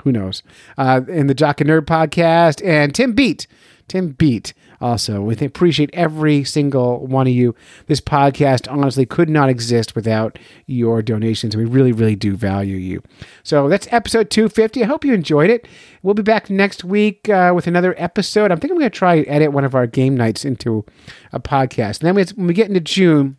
[0.06, 0.44] who knows?
[0.78, 3.48] Uh, in the Jock and Nerd podcast, and Tim Beat,
[3.90, 4.54] Tim Beat.
[4.80, 7.56] Also, we appreciate every single one of you.
[7.88, 10.38] This podcast honestly could not exist without
[10.68, 11.56] your donations.
[11.56, 13.02] We really, really do value you.
[13.42, 14.84] So that's episode 250.
[14.84, 15.68] I hope you enjoyed it.
[16.04, 18.52] We'll be back next week uh, with another episode.
[18.52, 20.86] I'm thinking I'm going to try and edit one of our game nights into
[21.32, 22.04] a podcast.
[22.04, 23.38] And then when we get into June,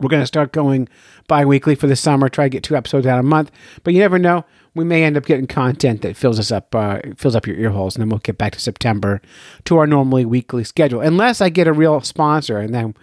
[0.00, 0.88] we're going to start going
[1.28, 3.50] bi weekly for the summer, try to get two episodes out a month.
[3.82, 4.44] But you never know.
[4.74, 7.70] We may end up getting content that fills us up, uh, fills up your ear
[7.70, 9.22] holes, and then we'll get back to September
[9.64, 11.00] to our normally weekly schedule.
[11.00, 12.94] Unless I get a real sponsor, and then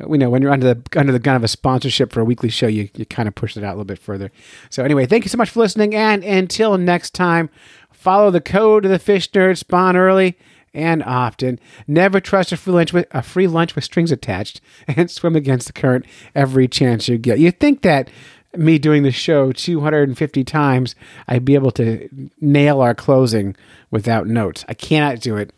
[0.00, 2.48] you know when you're under the under the gun of a sponsorship for a weekly
[2.48, 4.30] show, you you kind of push it out a little bit further.
[4.70, 7.50] So anyway, thank you so much for listening, and until next time,
[7.90, 9.58] follow the code of the fish nerd.
[9.58, 10.38] Spawn early
[10.72, 11.58] and often.
[11.86, 15.66] Never trust a free lunch with a free lunch with strings attached, and swim against
[15.66, 17.38] the current every chance you get.
[17.38, 18.10] You think that
[18.56, 20.94] me doing the show 250 times,
[21.28, 22.08] I'd be able to
[22.40, 23.56] nail our closing
[23.90, 24.64] without notes.
[24.68, 25.52] I cannot do it.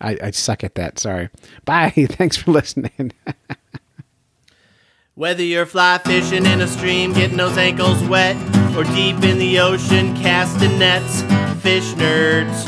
[0.00, 0.98] I, I suck at that.
[0.98, 1.30] Sorry.
[1.64, 1.90] Bye.
[1.96, 3.12] Thanks for listening.
[5.14, 8.36] Whether you're fly fishing in a stream, getting those ankles wet,
[8.76, 11.22] or deep in the ocean casting nets,
[11.62, 12.64] fish nerds.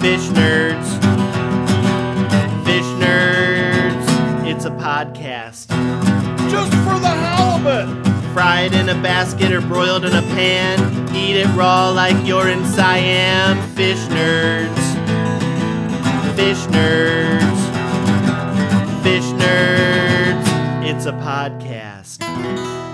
[0.00, 0.86] Fish nerds.
[2.64, 4.46] Fish nerds.
[4.46, 5.66] It's a podcast.
[6.48, 8.05] Just for the halibut.
[8.36, 10.78] Fried in a basket or broiled in a pan.
[11.16, 13.56] Eat it raw like you're in Siam.
[13.68, 14.76] Fish nerds.
[16.36, 17.60] Fish nerds.
[19.02, 20.84] Fish nerds.
[20.84, 22.85] It's a podcast.